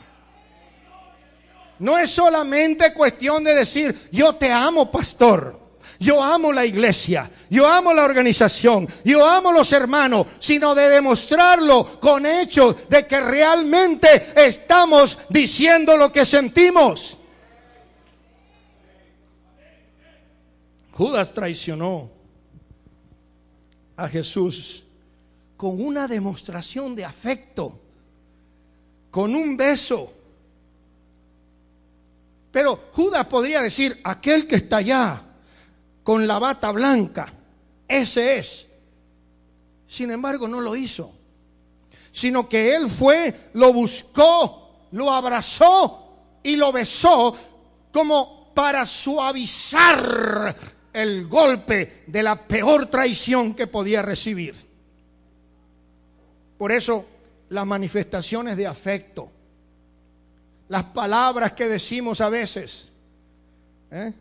No 1.79 1.97
es 1.97 2.09
solamente 2.09 2.93
cuestión 2.93 3.43
de 3.43 3.53
decir, 3.53 4.09
yo 4.11 4.33
te 4.33 4.51
amo, 4.51 4.89
pastor. 4.89 5.67
Yo 5.99 6.21
amo 6.21 6.51
la 6.51 6.63
iglesia, 6.63 7.29
yo 7.49 7.67
amo 7.67 7.91
la 7.91 8.03
organización, 8.03 8.87
yo 9.03 9.27
amo 9.27 9.51
los 9.51 9.71
hermanos, 9.73 10.27
sino 10.37 10.75
de 10.75 10.89
demostrarlo 10.89 11.99
con 11.99 12.23
hechos 12.23 12.87
de 12.87 13.07
que 13.07 13.19
realmente 13.19 14.31
estamos 14.35 15.17
diciendo 15.29 15.97
lo 15.97 16.11
que 16.11 16.23
sentimos. 16.23 17.17
Judas 20.91 21.33
traicionó 21.33 22.11
a 23.97 24.07
Jesús 24.07 24.83
con 25.57 25.81
una 25.83 26.07
demostración 26.07 26.95
de 26.95 27.03
afecto, 27.03 27.79
con 29.09 29.35
un 29.35 29.57
beso. 29.57 30.13
Pero 32.51 32.89
Judas 32.93 33.25
podría 33.25 33.61
decir, 33.61 33.99
aquel 34.03 34.47
que 34.47 34.57
está 34.57 34.77
allá 34.77 35.21
con 36.03 36.27
la 36.27 36.39
bata 36.39 36.71
blanca, 36.71 37.33
ese 37.87 38.37
es. 38.37 38.67
Sin 39.87 40.11
embargo, 40.11 40.47
no 40.47 40.61
lo 40.61 40.75
hizo, 40.75 41.11
sino 42.11 42.47
que 42.47 42.75
él 42.75 42.87
fue, 42.89 43.49
lo 43.53 43.73
buscó, 43.73 44.87
lo 44.91 45.11
abrazó 45.11 46.17
y 46.43 46.55
lo 46.55 46.71
besó 46.71 47.35
como 47.91 48.53
para 48.53 48.85
suavizar 48.85 50.55
el 50.97 51.27
golpe 51.27 52.03
de 52.07 52.23
la 52.23 52.35
peor 52.47 52.87
traición 52.87 53.53
que 53.53 53.67
podía 53.67 54.01
recibir. 54.01 54.55
Por 56.57 56.71
eso 56.71 57.05
las 57.49 57.67
manifestaciones 57.67 58.57
de 58.57 58.65
afecto, 58.65 59.31
las 60.69 60.85
palabras 60.85 61.51
que 61.51 61.67
decimos 61.67 62.19
a 62.19 62.29
veces, 62.29 62.89
¿eh? 63.91 64.11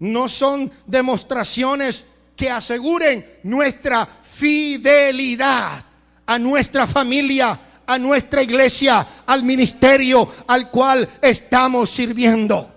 no 0.00 0.28
son 0.28 0.72
demostraciones 0.86 2.04
que 2.34 2.50
aseguren 2.50 3.38
nuestra 3.44 4.06
fidelidad 4.06 5.84
a 6.26 6.36
nuestra 6.36 6.88
familia, 6.88 7.60
a 7.86 7.96
nuestra 7.96 8.42
iglesia, 8.42 9.06
al 9.24 9.44
ministerio 9.44 10.32
al 10.48 10.68
cual 10.68 11.08
estamos 11.22 11.90
sirviendo. 11.90 12.75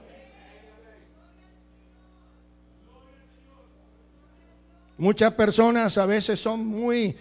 Muchas 4.99 5.33
personas 5.33 5.97
a 5.97 6.05
veces 6.05 6.41
son 6.41 6.65
muy 6.65 7.15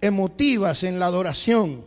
emotivas 0.00 0.82
en 0.82 0.98
la 0.98 1.06
adoración. 1.06 1.84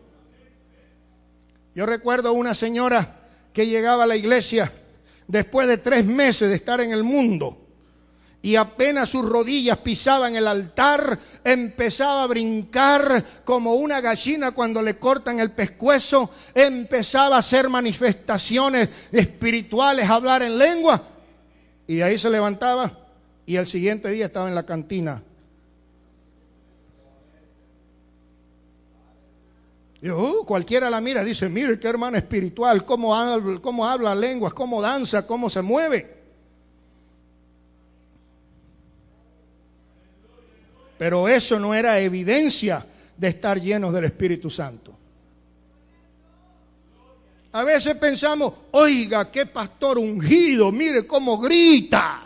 Yo 1.74 1.88
recuerdo 1.88 2.32
una 2.34 2.54
señora 2.54 3.22
que 3.52 3.66
llegaba 3.66 4.04
a 4.04 4.08
la 4.08 4.16
iglesia 4.16 4.72
después 5.28 5.68
de 5.68 5.80
tres 5.80 6.06
meses 6.06 6.48
de 6.48 6.56
estar 6.56 6.80
en 6.80 6.92
el 6.92 7.04
mundo 7.04 7.58
y 8.44 8.56
apenas 8.56 9.10
sus 9.10 9.28
rodillas 9.28 9.80
pisaban 9.80 10.36
el 10.36 10.46
altar, 10.46 11.18
empezaba 11.44 12.22
a 12.22 12.28
brincar 12.28 13.26
como 13.44 13.74
una 13.74 14.00
gallina 14.00 14.52
cuando 14.52 14.80
le 14.84 15.00
cortan 15.00 15.40
el 15.40 15.54
pescuezo, 15.54 16.30
empezaba 16.54 17.38
a 17.38 17.40
hacer 17.40 17.68
manifestaciones 17.68 18.90
espirituales, 19.12 20.08
a 20.08 20.14
hablar 20.14 20.44
en 20.44 20.60
lengua, 20.60 21.02
y 21.88 21.96
de 21.96 22.04
ahí 22.04 22.20
se 22.20 22.30
levantaba 22.30 22.96
y 23.48 23.56
el 23.56 23.66
siguiente 23.66 24.10
día 24.10 24.28
estaba 24.28 24.48
en 24.48 24.56
la 24.56 24.68
cantina 24.68 25.24
Uh, 30.04 30.44
cualquiera 30.46 30.90
la 30.90 31.00
mira, 31.00 31.24
dice, 31.24 31.48
mire 31.48 31.80
qué 31.80 31.88
hermana 31.88 32.18
espiritual, 32.18 32.84
cómo 32.86 33.16
habla, 33.16 33.60
cómo 33.62 33.88
habla 33.88 34.16
lenguas, 34.16 34.52
cómo 34.52 34.82
danza, 34.82 35.28
cómo 35.28 35.48
se 35.48 35.62
mueve. 35.62 36.22
Pero 40.98 41.28
eso 41.28 41.60
no 41.60 41.76
era 41.76 42.00
evidencia 42.00 42.86
de 43.16 43.28
estar 43.28 43.62
llenos 43.62 43.94
del 43.94 44.06
Espíritu 44.06 44.50
Santo. 44.50 44.98
A 47.52 47.64
veces 47.64 47.96
pensamos, 47.98 48.54
oiga, 48.72 49.30
qué 49.30 49.46
pastor 49.46 50.00
ungido, 50.00 50.72
mire 50.72 51.06
cómo 51.06 51.38
grita. 51.38 52.24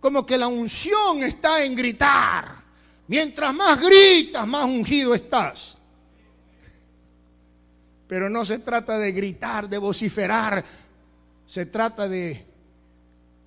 Como 0.00 0.24
que 0.24 0.38
la 0.38 0.46
unción 0.46 1.22
está 1.22 1.62
en 1.62 1.74
gritar. 1.74 2.61
Mientras 3.08 3.54
más 3.54 3.80
gritas, 3.80 4.46
más 4.46 4.64
ungido 4.64 5.14
estás. 5.14 5.78
Pero 8.06 8.28
no 8.28 8.44
se 8.44 8.58
trata 8.58 8.98
de 8.98 9.12
gritar, 9.12 9.68
de 9.68 9.78
vociferar. 9.78 10.64
Se 11.46 11.66
trata 11.66 12.08
de 12.08 12.44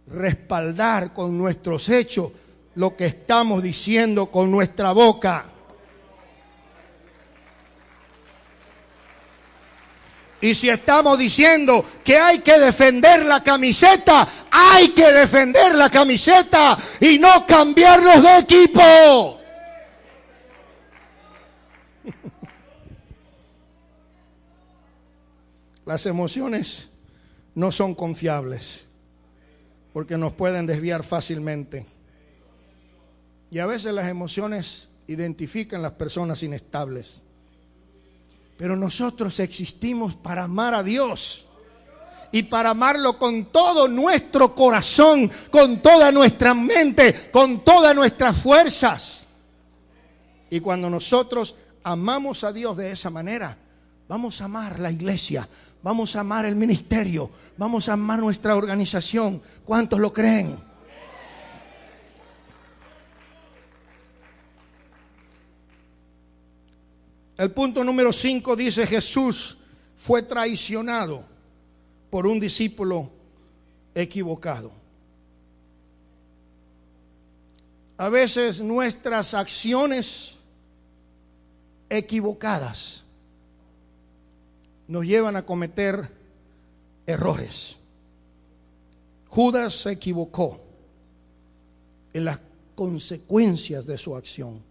respaldar 0.07 1.13
con 1.13 1.37
nuestros 1.37 1.89
hechos 1.89 2.31
lo 2.75 2.95
que 2.95 3.05
estamos 3.05 3.63
diciendo 3.63 4.27
con 4.27 4.51
nuestra 4.51 4.91
boca. 4.91 5.45
Y 10.41 10.53
si 10.53 10.69
estamos 10.69 11.17
diciendo 11.17 11.83
que 12.03 12.17
hay 12.17 12.39
que 12.39 12.59
defender 12.59 13.25
la 13.25 13.41
camiseta, 13.41 14.27
hay 14.51 14.89
que 14.89 15.11
defender 15.11 15.73
la 15.73 15.89
camiseta 15.89 16.77
y 16.99 17.17
no 17.17 17.47
cambiarnos 17.47 18.21
de 18.21 18.37
equipo. 18.39 19.34
Las 25.85 26.05
emociones 26.05 26.89
no 27.53 27.71
son 27.71 27.95
confiables 27.95 28.85
porque 29.93 30.17
nos 30.17 30.33
pueden 30.33 30.65
desviar 30.65 31.03
fácilmente. 31.03 31.85
Y 33.51 33.59
a 33.59 33.65
veces 33.65 33.93
las 33.93 34.07
emociones 34.09 34.89
identifican 35.07 35.81
las 35.81 35.93
personas 35.93 36.43
inestables. 36.43 37.21
Pero 38.57 38.75
nosotros 38.75 39.39
existimos 39.39 40.15
para 40.15 40.43
amar 40.43 40.73
a 40.73 40.83
Dios 40.83 41.45
y 42.31 42.43
para 42.43 42.71
amarlo 42.71 43.17
con 43.17 43.45
todo 43.45 43.87
nuestro 43.87 44.53
corazón, 44.55 45.31
con 45.51 45.81
toda 45.81 46.11
nuestra 46.11 46.53
mente, 46.53 47.29
con 47.31 47.63
todas 47.63 47.95
nuestras 47.95 48.37
fuerzas. 48.37 49.27
Y 50.49 50.59
cuando 50.59 50.89
nosotros 50.89 51.55
amamos 51.83 52.43
a 52.43 52.51
Dios 52.51 52.75
de 52.75 52.91
esa 52.91 53.09
manera, 53.09 53.57
vamos 54.07 54.41
a 54.41 54.45
amar 54.45 54.79
la 54.79 54.91
iglesia, 54.91 55.47
vamos 55.85 56.15
a 56.15 56.21
amar 56.21 56.47
el 56.47 56.55
ministerio, 56.55 57.29
vamos 57.57 57.87
a 57.89 57.93
amar 57.93 58.17
nuestra 58.17 58.55
organización. 58.55 59.39
¿Cuántos 59.63 59.99
lo 59.99 60.11
creen? 60.11 60.57
El 67.37 67.51
punto 67.51 67.83
número 67.83 68.11
5 68.11 68.55
dice 68.55 68.87
Jesús 68.87 69.59
fue 69.95 70.23
traicionado 70.23 71.23
por 72.09 72.25
un 72.25 72.39
discípulo 72.39 73.11
equivocado. 73.93 74.71
A 77.97 78.09
veces 78.09 78.59
nuestras 78.59 79.35
acciones 79.35 80.37
equivocadas 81.87 83.04
nos 84.87 85.05
llevan 85.05 85.35
a 85.35 85.45
cometer 85.45 86.09
errores. 87.05 87.77
Judas 89.29 89.81
se 89.81 89.91
equivocó 89.91 90.61
en 92.13 92.25
las 92.25 92.39
consecuencias 92.75 93.85
de 93.85 93.97
su 93.97 94.15
acción. 94.15 94.61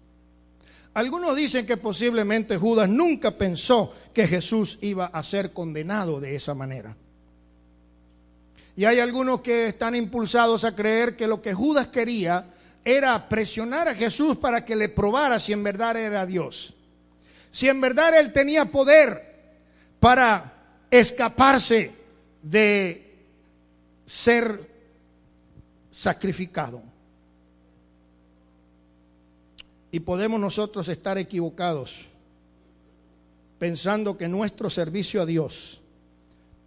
Algunos 0.95 1.35
dicen 1.35 1.67
que 1.67 1.77
posiblemente 1.77 2.57
Judas 2.57 2.89
nunca 2.89 3.33
pensó 3.33 3.93
que 4.13 4.29
Jesús 4.29 4.79
iba 4.81 5.07
a 5.07 5.23
ser 5.23 5.53
condenado 5.53 6.21
de 6.21 6.37
esa 6.37 6.55
manera. 6.55 6.97
Y 8.77 8.85
hay 8.85 9.01
algunos 9.01 9.41
que 9.41 9.69
están 9.69 9.95
impulsados 9.95 10.65
a 10.65 10.75
creer 10.75 11.17
que 11.17 11.27
lo 11.27 11.43
que 11.43 11.53
Judas 11.53 11.89
quería 11.89 12.47
era 12.85 13.29
presionar 13.29 13.89
a 13.89 13.95
Jesús 13.95 14.37
para 14.37 14.65
que 14.65 14.77
le 14.77 14.89
probara 14.89 15.39
si 15.39 15.53
en 15.53 15.63
verdad 15.63 15.97
era 15.97 16.27
Dios. 16.27 16.75
Si 17.51 17.69
en 17.69 17.81
verdad 17.81 18.19
él 18.19 18.33
tenía 18.33 18.67
poder 18.67 19.34
para 20.05 20.53
escaparse 20.91 21.91
de 22.43 23.25
ser 24.05 24.71
sacrificado. 25.91 26.83
Y 29.91 30.01
podemos 30.01 30.39
nosotros 30.39 30.87
estar 30.89 31.17
equivocados 31.17 32.05
pensando 33.59 34.19
que 34.19 34.29
nuestro 34.29 34.69
servicio 34.69 35.23
a 35.23 35.25
Dios 35.25 35.81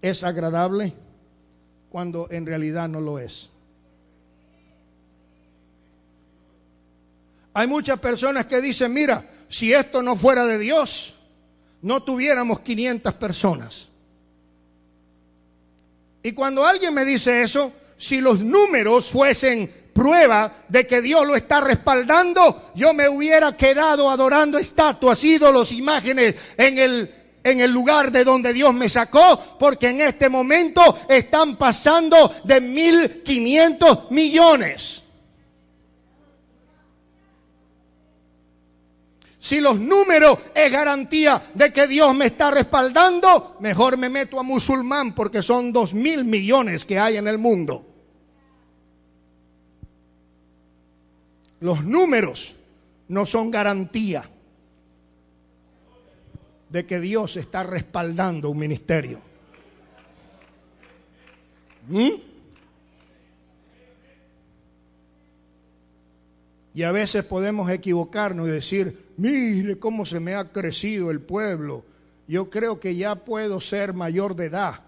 es 0.01 0.23
agradable 0.23 0.95
cuando 1.91 2.27
en 2.31 2.43
realidad 2.43 2.89
no 2.89 3.01
lo 3.01 3.19
es. 3.19 3.51
Hay 7.53 7.67
muchas 7.67 7.99
personas 7.99 8.47
que 8.47 8.59
dicen, 8.61 8.91
mira, 8.91 9.23
si 9.47 9.73
esto 9.73 10.01
no 10.01 10.15
fuera 10.15 10.43
de 10.43 10.57
Dios, 10.57 11.16
no 11.81 12.03
tuviéramos 12.03 12.59
500 12.61 13.13
personas. 13.13 13.89
Y 16.23 16.31
cuando 16.33 16.65
alguien 16.65 16.93
me 16.93 17.05
dice 17.05 17.43
eso, 17.43 17.71
si 17.97 18.21
los 18.21 18.39
números 18.39 19.09
fuesen 19.09 19.71
prueba 19.93 20.65
de 20.67 20.85
que 20.85 21.01
Dios 21.01 21.25
lo 21.25 21.35
está 21.35 21.61
respaldando, 21.61 22.71
yo 22.75 22.93
me 22.93 23.09
hubiera 23.09 23.55
quedado 23.55 24.09
adorando 24.09 24.57
estatuas, 24.57 25.23
ídolos, 25.23 25.71
imágenes 25.71 26.35
en 26.57 26.77
el 26.77 27.13
en 27.47 27.61
el 27.61 27.71
lugar 27.71 28.11
de 28.11 28.25
donde 28.25 28.51
Dios 28.51 28.73
me 28.73 28.89
sacó, 28.89 29.55
porque 29.57 29.87
en 29.87 30.01
este 30.01 30.27
momento 30.27 30.81
están 31.07 31.55
pasando 31.55 32.35
de 32.43 32.61
1.500 32.61 34.09
millones. 34.09 35.03
Si 39.47 39.61
los 39.61 39.79
números 39.79 40.39
es 40.53 40.69
garantía 40.69 41.41
de 41.53 41.71
que 41.71 41.87
Dios 41.87 42.13
me 42.13 42.25
está 42.25 42.51
respaldando, 42.51 43.55
mejor 43.61 43.95
me 43.95 44.09
meto 44.09 44.41
a 44.41 44.43
musulmán 44.43 45.15
porque 45.15 45.41
son 45.41 45.71
dos 45.71 45.93
mil 45.93 46.25
millones 46.25 46.83
que 46.83 46.99
hay 46.99 47.15
en 47.15 47.29
el 47.29 47.37
mundo. 47.37 47.85
Los 51.61 51.81
números 51.85 52.57
no 53.07 53.25
son 53.25 53.49
garantía 53.49 54.29
de 56.67 56.85
que 56.85 56.99
Dios 56.99 57.37
está 57.37 57.63
respaldando 57.63 58.49
un 58.49 58.59
ministerio. 58.59 59.21
¿Mm? 61.87 62.09
Y 66.73 66.83
a 66.83 66.91
veces 66.91 67.23
podemos 67.23 67.71
equivocarnos 67.71 68.49
y 68.49 68.51
decir, 68.51 69.06
mire 69.17 69.77
cómo 69.77 70.05
se 70.05 70.19
me 70.19 70.35
ha 70.35 70.51
crecido 70.51 71.11
el 71.11 71.21
pueblo. 71.21 71.83
Yo 72.27 72.49
creo 72.49 72.79
que 72.79 72.95
ya 72.95 73.15
puedo 73.15 73.59
ser 73.59 73.93
mayor 73.93 74.35
de 74.35 74.45
edad 74.45 74.81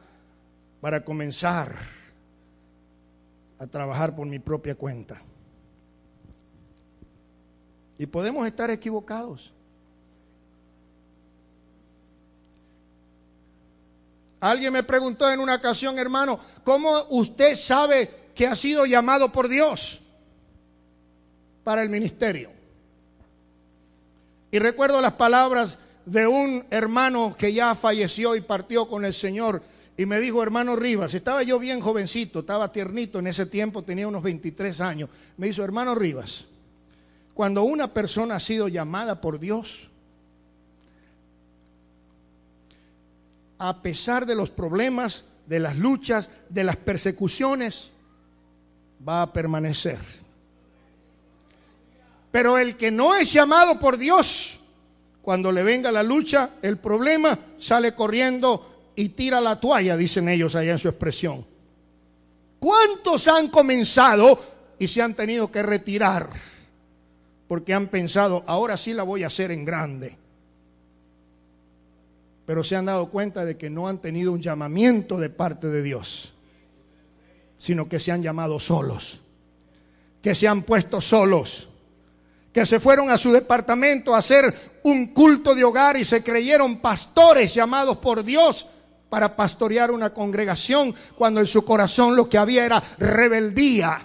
para 0.81 1.03
comenzar 1.03 1.75
a 3.57 3.67
trabajar 3.67 4.15
por 4.15 4.25
mi 4.25 4.39
propia 4.39 4.75
cuenta. 4.75 5.21
Y 7.97 8.05
podemos 8.05 8.47
estar 8.47 8.69
equivocados. 8.69 9.53
Alguien 14.39 14.71
me 14.71 14.83
preguntó 14.83 15.29
en 15.29 15.41
una 15.41 15.55
ocasión, 15.55 15.99
hermano, 15.99 16.39
¿cómo 16.63 17.07
usted 17.09 17.55
sabe 17.55 18.31
que 18.33 18.47
ha 18.47 18.55
sido 18.55 18.85
llamado 18.85 19.31
por 19.33 19.49
Dios 19.49 20.01
para 21.65 21.83
el 21.83 21.89
ministerio? 21.89 22.58
Y 24.51 24.59
recuerdo 24.59 25.01
las 25.01 25.13
palabras 25.13 25.79
de 26.05 26.25
un 26.25 26.65
hermano 26.71 27.35
que 27.37 27.53
ya 27.53 27.75
falleció 27.75 28.35
y 28.35 28.41
partió 28.41 28.87
con 28.87 29.05
el 29.05 29.13
Señor. 29.13 29.61
Y 29.95 30.05
me 30.05 30.19
dijo, 30.19 30.41
hermano 30.41 30.75
Rivas, 30.75 31.13
estaba 31.13 31.43
yo 31.43 31.59
bien 31.59 31.81
jovencito, 31.81 32.39
estaba 32.39 32.71
tiernito 32.71 33.19
en 33.19 33.27
ese 33.27 33.45
tiempo, 33.45 33.83
tenía 33.83 34.07
unos 34.07 34.23
23 34.23 34.81
años. 34.81 35.09
Me 35.37 35.47
dijo, 35.47 35.63
hermano 35.63 35.93
Rivas, 35.93 36.47
cuando 37.33 37.63
una 37.63 37.93
persona 37.93 38.35
ha 38.35 38.39
sido 38.39 38.67
llamada 38.67 39.21
por 39.21 39.39
Dios, 39.39 39.89
a 43.59 43.81
pesar 43.81 44.25
de 44.25 44.35
los 44.35 44.49
problemas, 44.49 45.25
de 45.45 45.59
las 45.59 45.75
luchas, 45.77 46.29
de 46.49 46.63
las 46.63 46.77
persecuciones, 46.77 47.91
va 49.07 49.21
a 49.21 49.33
permanecer. 49.33 49.99
Pero 52.31 52.57
el 52.57 52.77
que 52.77 52.91
no 52.91 53.15
es 53.15 53.33
llamado 53.33 53.79
por 53.79 53.97
Dios, 53.97 54.59
cuando 55.21 55.51
le 55.51 55.63
venga 55.63 55.91
la 55.91 56.03
lucha, 56.03 56.51
el 56.61 56.77
problema, 56.77 57.37
sale 57.57 57.93
corriendo 57.93 58.91
y 58.95 59.09
tira 59.09 59.41
la 59.41 59.59
toalla, 59.59 59.97
dicen 59.97 60.29
ellos 60.29 60.55
allá 60.55 60.73
en 60.73 60.79
su 60.79 60.89
expresión. 60.89 61.45
¿Cuántos 62.59 63.27
han 63.27 63.47
comenzado 63.47 64.39
y 64.77 64.87
se 64.87 65.01
han 65.01 65.13
tenido 65.13 65.51
que 65.51 65.63
retirar 65.63 66.29
porque 67.49 67.73
han 67.73 67.87
pensado, 67.87 68.43
ahora 68.45 68.77
sí 68.77 68.93
la 68.93 69.01
voy 69.01 69.23
a 69.23 69.27
hacer 69.27 69.49
en 69.49 69.65
grande. 69.65 70.15
Pero 72.45 72.63
se 72.63 72.75
han 72.75 72.85
dado 72.85 73.09
cuenta 73.09 73.43
de 73.43 73.57
que 73.57 73.71
no 73.71 73.87
han 73.87 73.97
tenido 73.97 74.31
un 74.31 74.39
llamamiento 74.39 75.17
de 75.17 75.31
parte 75.31 75.67
de 75.67 75.81
Dios, 75.81 76.31
sino 77.57 77.89
que 77.89 77.97
se 77.97 78.11
han 78.11 78.21
llamado 78.21 78.59
solos, 78.59 79.21
que 80.21 80.35
se 80.35 80.47
han 80.47 80.61
puesto 80.61 81.01
solos, 81.01 81.68
que 82.53 82.65
se 82.65 82.79
fueron 82.79 83.09
a 83.11 83.17
su 83.17 83.31
departamento 83.31 84.15
a 84.15 84.19
hacer 84.19 84.79
un 84.83 85.07
culto 85.07 85.53
de 85.53 85.63
hogar 85.63 85.97
y 85.97 86.03
se 86.03 86.23
creyeron 86.23 86.77
pastores 86.77 87.53
llamados 87.53 87.97
por 87.97 88.23
Dios 88.23 88.67
para 89.09 89.35
pastorear 89.35 89.91
una 89.91 90.13
congregación 90.13 90.95
cuando 91.15 91.39
en 91.39 91.47
su 91.47 91.63
corazón 91.65 92.15
lo 92.15 92.29
que 92.29 92.37
había 92.37 92.65
era 92.65 92.81
rebeldía, 92.97 94.01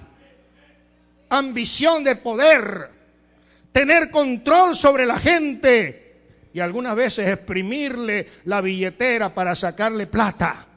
ambición 1.29 2.05
de 2.05 2.17
poder, 2.17 2.91
tener 3.73 4.11
control 4.11 4.77
sobre 4.77 5.07
la 5.07 5.19
gente 5.19 6.05
y 6.53 6.61
algunas 6.61 6.95
veces 6.95 7.29
exprimirle 7.29 8.29
la 8.45 8.61
billetera 8.61 9.35
para 9.35 9.55
sacarle 9.55 10.07
plata. 10.07 10.69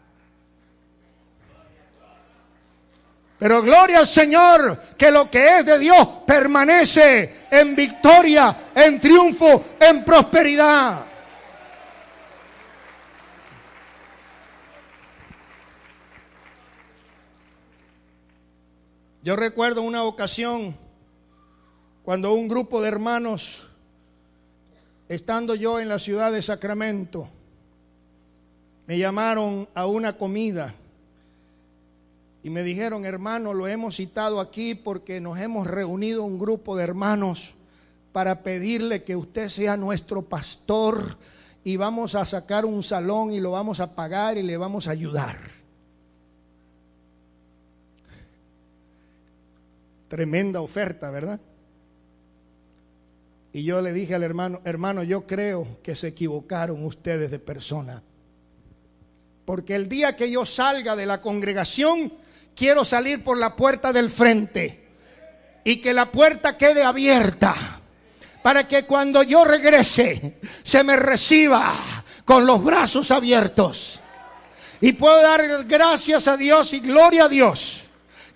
Pero 3.40 3.62
gloria 3.62 4.00
al 4.00 4.08
Señor 4.08 4.82
que 4.98 5.12
lo 5.12 5.30
que 5.30 5.60
es 5.60 5.66
de 5.66 5.78
Dios 5.78 6.08
permanece 6.26 7.37
en 7.52 7.76
victoria, 7.76 8.56
en 8.76 9.00
triunfo, 9.00 9.64
en 9.80 10.04
prosperidad. 10.04 11.06
Yo 19.24 19.36
recuerdo 19.36 19.82
una 19.82 20.04
ocasión 20.04 20.78
cuando 22.04 22.32
un 22.32 22.48
grupo 22.48 22.82
de 22.82 22.88
hermanos, 22.88 23.70
estando 25.10 25.56
yo 25.56 25.82
en 25.82 25.90
la 25.90 26.00
ciudad 26.00 26.32
de 26.32 26.42
Sacramento, 26.42 27.28
me 28.86 28.98
llamaron 28.98 29.68
a 29.76 29.86
una 29.86 30.14
comida 30.14 30.74
y 32.48 32.50
me 32.50 32.64
dijeron, 32.64 33.06
hermano, 33.06 33.54
lo 33.54 33.68
hemos 33.68 33.98
citado 33.98 34.40
aquí 34.40 34.74
porque 34.74 35.20
nos 35.20 35.38
hemos 35.38 35.68
reunido 35.68 36.24
un 36.24 36.40
grupo 36.40 36.78
de 36.78 36.86
hermanos 36.86 37.56
para 38.14 38.42
pedirle 38.42 39.04
que 39.04 39.18
usted 39.18 39.50
sea 39.50 39.76
nuestro 39.76 40.22
pastor 40.22 41.18
y 41.66 41.76
vamos 41.76 42.16
a 42.16 42.24
sacar 42.24 42.64
un 42.64 42.84
salón 42.84 43.34
y 43.34 43.42
lo 43.42 43.52
vamos 43.52 43.82
a 43.82 43.94
pagar 43.94 44.38
y 44.38 44.44
le 44.44 44.56
vamos 44.56 44.88
a 44.88 44.92
ayudar. 44.92 45.38
Tremenda 50.08 50.62
oferta, 50.62 51.12
¿verdad? 51.12 51.42
Y 53.52 53.64
yo 53.64 53.82
le 53.82 53.92
dije 53.92 54.16
al 54.16 54.24
hermano, 54.24 54.62
hermano, 54.64 55.04
yo 55.04 55.28
creo 55.28 55.68
que 55.84 55.96
se 55.96 56.08
equivocaron 56.08 56.86
ustedes 56.86 57.30
de 57.30 57.40
persona. 57.40 58.02
Porque 59.44 59.76
el 59.76 59.90
día 59.90 60.16
que 60.16 60.32
yo 60.32 60.46
salga 60.46 60.96
de 60.96 61.06
la 61.06 61.22
congregación, 61.22 62.14
quiero 62.58 62.84
salir 62.84 63.24
por 63.24 63.38
la 63.38 63.56
puerta 63.56 63.94
del 63.94 64.10
frente. 64.10 64.86
Y 65.64 65.78
que 65.78 65.94
la 65.94 66.12
puerta 66.12 66.58
quede 66.58 66.84
abierta. 66.84 67.56
Para 68.42 68.68
que 68.68 68.84
cuando 68.84 69.24
yo 69.24 69.44
regrese, 69.44 70.38
se 70.64 70.84
me 70.84 70.96
reciba 70.96 71.74
con 72.26 72.46
los 72.46 72.64
brazos 72.64 73.12
abiertos. 73.12 74.00
Y 74.80 74.94
puedo 74.94 75.22
dar 75.22 75.66
gracias 75.66 76.28
a 76.28 76.38
Dios 76.38 76.74
y 76.74 76.80
gloria 76.80 77.26
a 77.26 77.30
Dios 77.30 77.87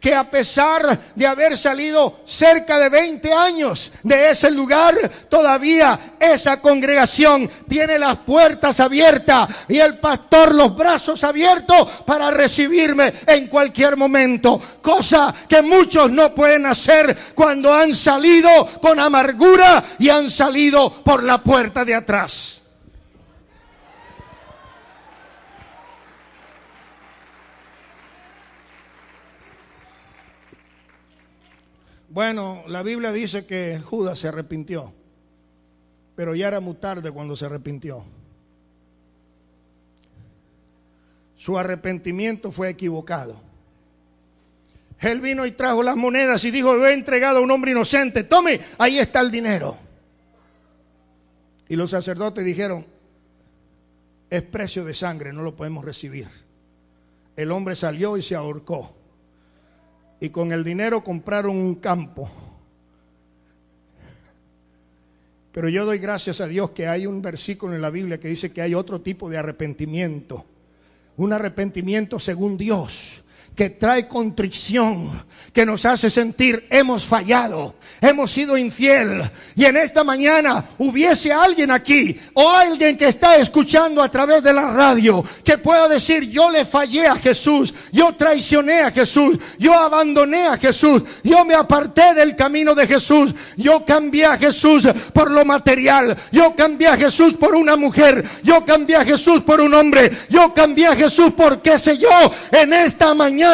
que 0.02 0.16
a 0.16 0.30
pesar 0.30 1.00
de 1.16 1.28
haber 1.28 1.56
salido 1.56 2.22
cerca 2.26 2.80
de 2.80 2.90
20 2.90 3.32
años 3.32 3.92
de 4.02 4.32
ese 4.32 4.50
lugar, 4.50 4.96
todavía 5.30 6.16
esa 6.20 6.60
congregación 6.60 7.50
tiene 7.70 8.00
las 8.00 8.18
puertas 8.18 8.80
abiertas 8.80 9.48
y 9.70 9.78
el 9.78 10.00
pastor 10.00 10.56
los 10.56 10.76
brazos 10.76 11.24
abiertos 11.24 11.88
para 12.06 12.32
recibirme 12.32 13.14
en 13.28 13.48
cualquier 13.48 13.96
momento. 13.96 14.60
Cosa 14.82 15.34
que 15.48 15.62
muchos 15.62 16.12
no 16.12 16.34
pueden 16.34 16.66
hacer 16.66 17.16
cuando 17.36 17.72
han 17.72 17.96
salido 17.96 18.50
con 18.82 19.00
amargura 19.00 19.84
y 20.00 20.10
han 20.10 20.32
salido 20.32 20.92
por 21.04 21.24
la 21.24 21.38
puerta 21.38 21.86
de 21.86 21.94
atrás. 21.94 22.61
Bueno, 32.14 32.66
la 32.68 32.84
Biblia 32.84 33.14
dice 33.14 33.46
que 33.46 33.80
Judas 33.80 34.20
se 34.20 34.28
arrepintió, 34.28 34.94
pero 36.14 36.36
ya 36.36 36.50
era 36.50 36.60
muy 36.60 36.74
tarde 36.74 37.10
cuando 37.10 37.38
se 37.38 37.46
arrepintió. 37.46 38.04
Su 41.38 41.58
arrepentimiento 41.58 42.52
fue 42.52 42.68
equivocado. 42.68 43.42
Él 45.00 45.22
vino 45.22 45.46
y 45.46 45.52
trajo 45.52 45.82
las 45.84 45.96
monedas 45.96 46.44
y 46.44 46.52
dijo, 46.52 46.76
yo 46.76 46.86
he 46.86 46.94
entregado 46.94 47.40
a 47.40 47.42
un 47.42 47.50
hombre 47.50 47.72
inocente, 47.72 48.26
tome, 48.26 48.60
ahí 48.78 49.00
está 49.00 49.22
el 49.22 49.32
dinero. 49.32 49.78
Y 51.70 51.78
los 51.78 51.92
sacerdotes 51.92 52.44
dijeron, 52.44 52.86
es 54.30 54.42
precio 54.42 54.84
de 54.84 54.94
sangre, 54.94 55.32
no 55.32 55.44
lo 55.44 55.56
podemos 55.56 55.86
recibir. 55.86 56.28
El 57.38 57.52
hombre 57.52 57.78
salió 57.78 58.18
y 58.18 58.22
se 58.22 58.36
ahorcó 58.36 59.01
y 60.22 60.30
con 60.30 60.54
el 60.54 60.64
dinero 60.64 61.04
compraron 61.04 61.58
un 61.58 61.76
campo. 61.76 62.30
Pero 65.52 65.68
yo 65.68 65.84
doy 65.84 65.98
gracias 65.98 66.40
a 66.40 66.48
Dios 66.48 66.70
que 66.70 66.88
hay 66.88 67.08
un 67.08 67.22
versículo 67.22 67.76
en 67.76 67.82
la 67.82 67.90
Biblia 67.90 68.20
que 68.20 68.30
dice 68.30 68.52
que 68.52 68.62
hay 68.62 68.76
otro 68.76 69.02
tipo 69.02 69.30
de 69.30 69.40
arrepentimiento. 69.40 70.46
Un 71.18 71.34
arrepentimiento 71.34 72.20
según 72.20 72.56
Dios 72.56 73.24
que 73.62 73.70
trae 73.70 74.08
contrición, 74.08 75.24
que 75.54 75.68
nos 75.68 75.86
hace 75.86 76.10
sentir 76.10 76.66
hemos 76.72 77.06
fallado, 77.06 77.76
hemos 78.02 78.32
sido 78.32 78.58
infiel. 78.58 79.22
Y 79.56 79.66
en 79.66 79.78
esta 79.78 80.04
mañana 80.04 80.66
hubiese 80.80 81.32
alguien 81.32 81.70
aquí 81.70 82.20
o 82.34 82.50
alguien 82.50 82.98
que 82.98 83.08
está 83.08 83.38
escuchando 83.38 84.02
a 84.02 84.10
través 84.10 84.42
de 84.42 84.52
la 84.52 84.72
radio 84.72 85.24
que 85.46 85.60
pueda 85.60 85.88
decir 85.88 86.28
yo 86.28 86.50
le 86.50 86.66
fallé 86.66 87.06
a 87.06 87.18
Jesús, 87.18 87.72
yo 87.92 88.14
traicioné 88.14 88.82
a 88.82 88.90
Jesús, 88.90 89.38
yo 89.60 89.76
abandoné 89.76 90.48
a 90.48 90.58
Jesús, 90.58 91.04
yo 91.24 91.46
me 91.46 91.54
aparté 91.54 92.16
del 92.16 92.36
camino 92.36 92.74
de 92.74 92.88
Jesús, 92.88 93.36
yo 93.58 93.86
cambié 93.86 94.26
a 94.26 94.40
Jesús 94.40 94.88
por 95.14 95.30
lo 95.30 95.46
material, 95.46 96.18
yo 96.32 96.56
cambié 96.56 96.88
a 96.88 96.98
Jesús 96.98 97.36
por 97.36 97.54
una 97.54 97.76
mujer, 97.76 98.26
yo 98.42 98.66
cambié 98.66 98.96
a 98.96 99.06
Jesús 99.06 99.42
por 99.44 99.62
un 99.62 99.76
hombre, 99.76 100.12
yo 100.32 100.52
cambié 100.52 100.88
a 100.88 100.96
Jesús 100.96 101.34
por 101.34 101.62
qué 101.62 101.78
sé 101.78 102.00
yo 102.00 102.10
en 102.52 102.74
esta 102.74 103.14
mañana 103.14 103.51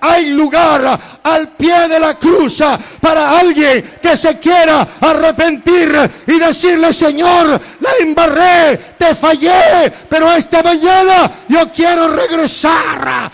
hay 0.00 0.30
lugar 0.30 0.98
al 1.22 1.48
pie 1.48 1.88
de 1.88 1.98
la 1.98 2.14
cruz 2.14 2.62
para 3.00 3.38
alguien 3.38 3.82
que 4.02 4.16
se 4.16 4.38
quiera 4.38 4.86
arrepentir 5.00 5.92
y 6.26 6.38
decirle, 6.38 6.92
Señor, 6.92 7.60
la 7.80 7.90
embarré, 8.00 8.76
te 8.98 9.14
fallé, 9.14 9.92
pero 10.08 10.32
esta 10.32 10.62
mañana 10.62 11.30
yo 11.48 11.70
quiero 11.72 12.08
regresar 12.08 13.30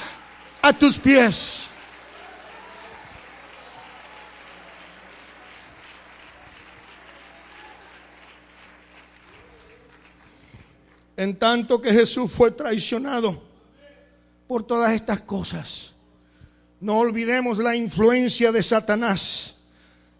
a 0.62 0.72
tus 0.72 0.98
pies. 0.98 1.64
En 11.16 11.36
tanto 11.36 11.80
que 11.80 11.92
Jesús 11.92 12.30
fue 12.32 12.50
traicionado 12.50 13.40
por 14.48 14.64
todas 14.64 14.92
estas 14.92 15.20
cosas. 15.20 15.93
No 16.84 16.98
olvidemos 16.98 17.56
la 17.56 17.74
influencia 17.74 18.52
de 18.52 18.62
Satanás, 18.62 19.54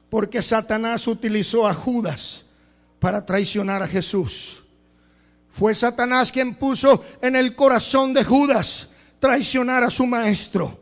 porque 0.09 0.41
Satanás 0.41 1.07
utilizó 1.07 1.69
a 1.69 1.75
Judas 1.75 2.47
para 2.99 3.27
traicionar 3.27 3.83
a 3.83 3.87
Jesús. 3.87 4.65
Fue 5.51 5.75
Satanás 5.75 6.33
quien 6.33 6.55
puso 6.55 7.05
en 7.21 7.37
el 7.37 7.55
corazón 7.55 8.15
de 8.15 8.25
Judas 8.25 8.89
traicionar 9.19 9.85
a 9.85 9.91
su 9.91 10.07
maestro. 10.07 10.81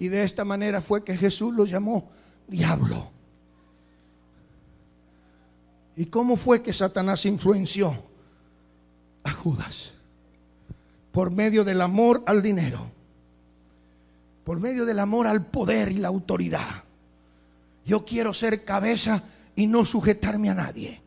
Y 0.00 0.08
de 0.08 0.24
esta 0.24 0.44
manera 0.44 0.80
fue 0.80 1.04
que 1.04 1.16
Jesús 1.16 1.54
lo 1.54 1.64
llamó 1.64 2.10
diablo. 2.48 3.08
¿Y 5.94 6.06
cómo 6.06 6.36
fue 6.36 6.60
que 6.60 6.72
Satanás 6.72 7.24
influenció 7.24 7.96
a 9.22 9.30
Judas? 9.30 9.92
Por 11.12 11.30
medio 11.30 11.62
del 11.62 11.80
amor 11.82 12.24
al 12.26 12.42
dinero 12.42 12.95
por 14.46 14.60
medio 14.60 14.86
del 14.86 15.00
amor 15.00 15.26
al 15.26 15.44
poder 15.44 15.90
y 15.90 15.96
la 15.96 16.06
autoridad. 16.06 16.84
Yo 17.84 18.04
quiero 18.04 18.32
ser 18.32 18.64
cabeza 18.64 19.24
y 19.56 19.66
no 19.66 19.84
sujetarme 19.84 20.48
a 20.48 20.54
nadie. 20.54 21.02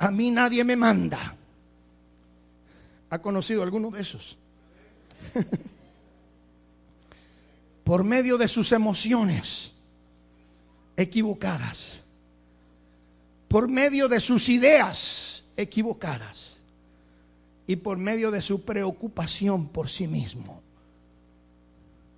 A 0.00 0.10
mí 0.10 0.32
nadie 0.32 0.64
me 0.64 0.74
manda. 0.74 1.36
¿Ha 3.10 3.18
conocido 3.20 3.62
alguno 3.62 3.92
de 3.92 4.02
esos? 4.02 4.36
por 7.84 8.02
medio 8.02 8.36
de 8.38 8.48
sus 8.48 8.72
emociones, 8.72 9.70
equivocadas, 10.96 12.02
por 13.46 13.68
medio 13.68 14.08
de 14.08 14.18
sus 14.18 14.48
ideas 14.48 15.44
equivocadas 15.56 16.56
y 17.68 17.76
por 17.76 17.98
medio 17.98 18.32
de 18.32 18.42
su 18.42 18.62
preocupación 18.62 19.68
por 19.68 19.88
sí 19.88 20.08
mismo. 20.08 20.65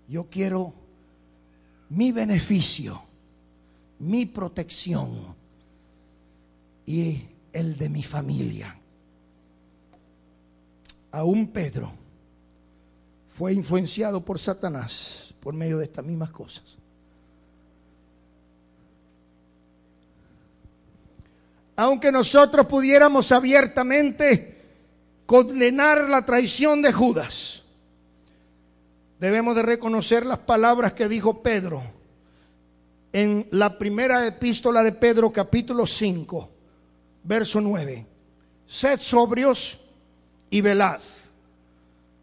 Yo 0.08 0.28
quiero 0.30 0.72
mi 1.90 2.12
beneficio, 2.12 3.02
mi 3.98 4.24
protección 4.26 5.36
y 6.86 7.22
el 7.52 7.76
de 7.76 7.88
mi 7.90 8.02
familia. 8.02 8.74
Aún 11.10 11.48
Pedro 11.48 11.92
fue 13.30 13.52
influenciado 13.52 14.24
por 14.24 14.38
Satanás 14.38 15.34
por 15.40 15.54
medio 15.54 15.78
de 15.78 15.84
estas 15.84 16.04
mismas 16.04 16.30
cosas. 16.30 16.78
Aunque 21.76 22.10
nosotros 22.10 22.66
pudiéramos 22.66 23.30
abiertamente 23.30 24.58
condenar 25.26 26.08
la 26.08 26.24
traición 26.24 26.82
de 26.82 26.92
Judas, 26.92 27.62
debemos 29.18 29.54
de 29.56 29.62
reconocer 29.62 30.24
las 30.24 30.38
palabras 30.38 30.92
que 30.92 31.08
dijo 31.08 31.42
Pedro 31.42 31.82
en 33.12 33.48
la 33.50 33.78
primera 33.78 34.26
epístola 34.26 34.82
de 34.82 34.92
Pedro 34.92 35.32
capítulo 35.32 35.86
5, 35.86 36.50
verso 37.24 37.60
9. 37.60 38.06
Sed 38.66 39.00
sobrios 39.00 39.80
y 40.50 40.60
velad, 40.60 41.00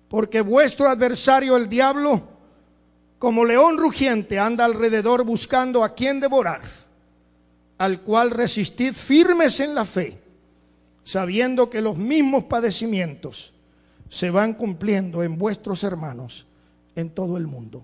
porque 0.08 0.42
vuestro 0.42 0.88
adversario 0.88 1.58
el 1.58 1.68
diablo, 1.68 2.22
como 3.18 3.44
león 3.44 3.78
rugiente, 3.78 4.40
anda 4.40 4.64
alrededor 4.64 5.24
buscando 5.24 5.84
a 5.84 5.96
quien 5.96 6.20
devorar, 6.20 6.62
al 7.78 8.02
cual 8.02 8.32
resistid 8.32 8.94
firmes 8.94 9.60
en 9.60 9.74
la 9.74 9.86
fe, 9.86 10.20
sabiendo 11.04 11.70
que 11.70 11.82
los 11.82 11.98
mismos 11.98 12.44
padecimientos 12.46 13.54
se 14.08 14.30
van 14.30 14.54
cumpliendo 14.54 15.24
en 15.24 15.38
vuestros 15.38 15.84
hermanos 15.84 16.46
en 16.96 17.10
todo 17.10 17.38
el 17.38 17.48
mundo. 17.48 17.84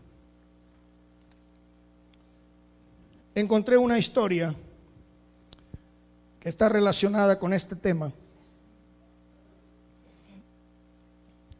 Encontré 3.35 3.77
una 3.77 3.97
historia 3.97 4.53
que 6.39 6.49
está 6.49 6.69
relacionada 6.69 7.37
con 7.39 7.53
este 7.53 7.75
tema. 7.75 8.11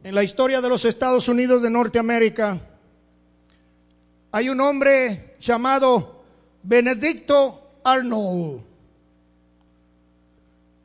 En 0.04 0.16
la 0.16 0.24
historia 0.24 0.62
de 0.62 0.70
los 0.70 0.84
Estados 0.86 1.30
Unidos 1.30 1.62
de 1.62 1.70
Norteamérica 1.70 2.60
hay 4.32 4.49
un 4.49 4.60
hombre 4.60 5.36
llamado 5.39 6.24
Benedicto 6.64 7.80
Arnold. 7.84 8.62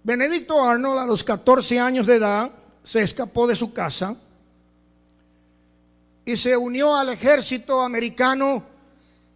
Benedicto 0.04 0.62
Arnold 0.62 1.00
a 1.00 1.06
los 1.06 1.24
14 1.24 1.80
años 1.80 2.06
de 2.06 2.16
edad 2.16 2.50
se 2.84 3.02
escapó 3.02 3.46
de 3.46 3.56
su 3.56 3.72
casa 3.72 4.16
y 6.26 6.36
se 6.36 6.56
unió 6.56 6.96
al 6.96 7.10
ejército 7.10 7.80
americano 7.80 8.64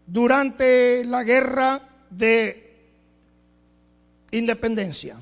durante 0.04 1.04
la 1.04 1.22
guerra 1.22 1.80
de 2.10 2.90
independencia. 4.32 5.16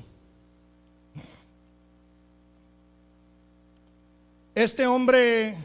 Este 4.55 4.87
hombre 4.87 5.55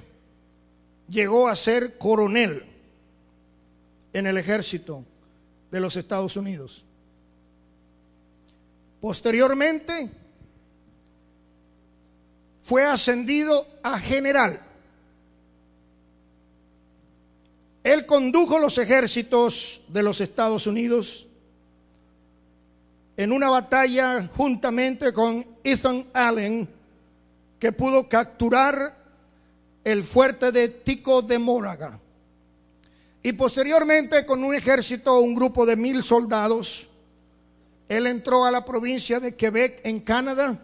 llegó 1.09 1.49
a 1.49 1.57
ser 1.57 1.97
coronel 1.97 2.67
en 4.13 4.27
el 4.27 4.37
ejército 4.37 5.03
de 5.71 5.81
los 5.81 5.97
Estados 5.97 6.37
Unidos. 6.37 6.85
Posteriormente 9.01 10.11
fue 12.63 12.85
ascendido 12.85 13.67
a 13.83 13.99
general. 13.99 14.74
Él 17.85 18.07
condujo 18.07 18.59
los 18.59 18.78
ejércitos 18.78 19.82
de 19.89 20.03
los 20.03 20.22
Estados 20.22 20.66
Unidos 20.66 21.26
en 23.14 23.30
una 23.30 23.51
batalla 23.51 24.26
juntamente 24.35 25.12
con 25.12 25.47
Ethan 25.62 26.07
Allen 26.14 26.66
que 27.59 27.72
pudo 27.72 28.09
capturar 28.09 28.97
el 29.85 30.03
fuerte 30.03 30.51
de 30.51 30.68
Tico 30.68 31.20
de 31.20 31.39
Móraga. 31.39 32.01
Y 33.22 33.35
posteriormente, 33.35 34.24
con 34.24 34.43
un 34.43 34.55
ejército, 34.55 35.20
un 35.20 35.35
grupo 35.35 35.66
de 35.66 35.76
mil 35.76 36.03
soldados, 36.03 36.89
él 37.87 38.07
entró 38.07 38.47
a 38.47 38.51
la 38.51 38.64
provincia 38.64 39.20
de 39.20 39.35
Quebec 39.35 39.82
en 39.85 40.01
Canadá 40.01 40.59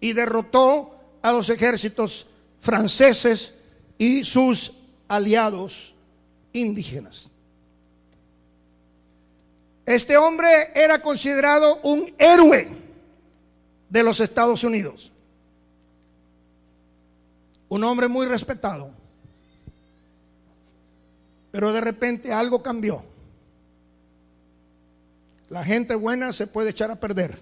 y 0.00 0.14
derrotó 0.14 0.94
a 1.20 1.32
los 1.32 1.50
ejércitos 1.50 2.28
franceses 2.60 3.52
y 3.98 4.24
sus 4.24 4.72
aliados 5.06 5.89
indígenas. 6.52 7.30
Este 9.86 10.16
hombre 10.16 10.70
era 10.74 11.00
considerado 11.02 11.80
un 11.82 12.14
héroe 12.18 12.68
de 13.88 14.02
los 14.02 14.20
Estados 14.20 14.62
Unidos 14.62 15.12
un 17.70 17.84
hombre 17.84 18.08
muy 18.08 18.26
respetado. 18.26 18.90
Pero 21.50 21.72
de 21.72 21.80
repente 21.80 22.32
algo 22.32 22.62
cambió. 22.62 23.02
La 25.48 25.64
gente 25.64 25.94
buena 25.94 26.32
se 26.32 26.46
puede 26.46 26.70
echar 26.70 26.90
a 26.90 26.96
perder. 26.96 27.38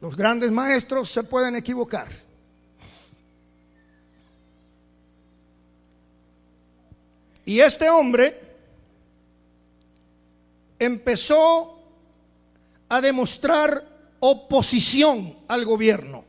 Los 0.00 0.16
grandes 0.16 0.50
maestros 0.52 1.10
se 1.10 1.24
pueden 1.24 1.56
equivocar. 1.56 2.08
Y 7.46 7.60
este 7.60 7.88
hombre 7.88 8.38
empezó 10.78 11.80
a 12.88 13.00
demostrar 13.00 13.84
oposición 14.20 15.36
al 15.46 15.64
gobierno. 15.64 16.24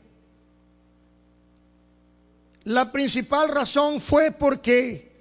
La 2.65 2.91
principal 2.91 3.49
razón 3.49 3.99
fue 3.99 4.32
porque 4.32 5.11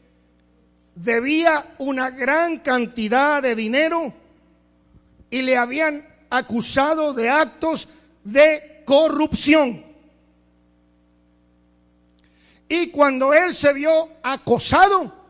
debía 0.95 1.75
una 1.79 2.11
gran 2.11 2.59
cantidad 2.59 3.43
de 3.43 3.55
dinero 3.55 4.13
y 5.31 5.43
le 5.43 5.57
habían 5.57 6.07
acusado 6.29 7.15
de 7.15 7.31
actos 7.31 7.89
de 8.23 8.83
corrupción. 8.85 9.83
Y 12.69 12.91
cuando 12.91 13.33
él 13.33 13.55
se 13.55 13.73
vio 13.73 14.11
acosado, 14.23 15.26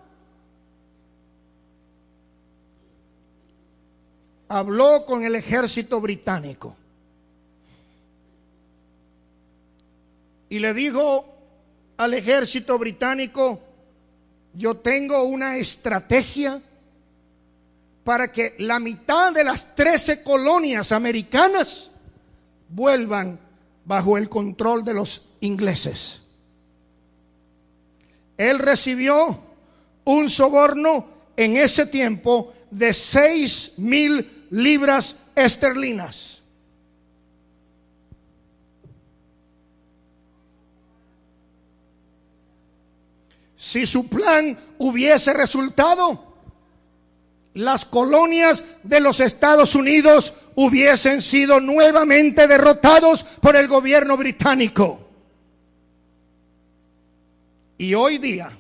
habló 4.49 5.05
con 5.07 5.25
el 5.25 5.35
ejército 5.35 6.01
británico 6.01 6.77
y 10.49 10.59
le 10.59 10.73
dijo, 10.75 11.25
al 11.97 12.15
ejército 12.15 12.79
británico, 12.79 13.61
yo 14.55 14.77
tengo 14.77 15.23
una 15.25 15.57
estrategia 15.57 16.61
para 18.05 18.31
que 18.31 18.55
la 18.59 18.79
mitad 18.79 19.33
de 19.33 19.43
las 19.43 19.75
13 19.75 20.23
colonias 20.23 20.93
americanas 20.93 21.91
vuelvan 22.69 23.39
bajo 23.85 24.17
el 24.17 24.29
control 24.29 24.85
de 24.85 24.95
los 24.95 25.27
ingleses. 25.41 26.23
Él 28.37 28.59
recibió 28.59 29.41
un 30.05 30.29
soborno 30.31 31.07
en 31.37 31.57
ese 31.57 31.87
tiempo 31.87 32.55
de 32.77 32.93
seis 32.93 33.73
mil 33.79 34.47
libras 34.51 35.17
esterlinas. 35.35 36.43
Si 43.57 43.87
su 43.87 44.07
plan 44.09 44.57
hubiese 44.77 45.33
resultado, 45.33 46.37
las 47.55 47.87
colonias 47.87 48.63
de 48.83 49.01
los 49.01 49.21
Estados 49.21 49.75
Unidos 49.75 50.35
hubiesen 50.55 51.23
sido 51.23 51.61
nuevamente 51.61 52.47
derrotados 52.47 53.25
por 53.25 53.57
el 53.57 53.69
gobierno 53.69 54.19
británico. 54.19 55.01
Y 57.79 57.95
hoy 57.95 58.19
día, 58.19 58.51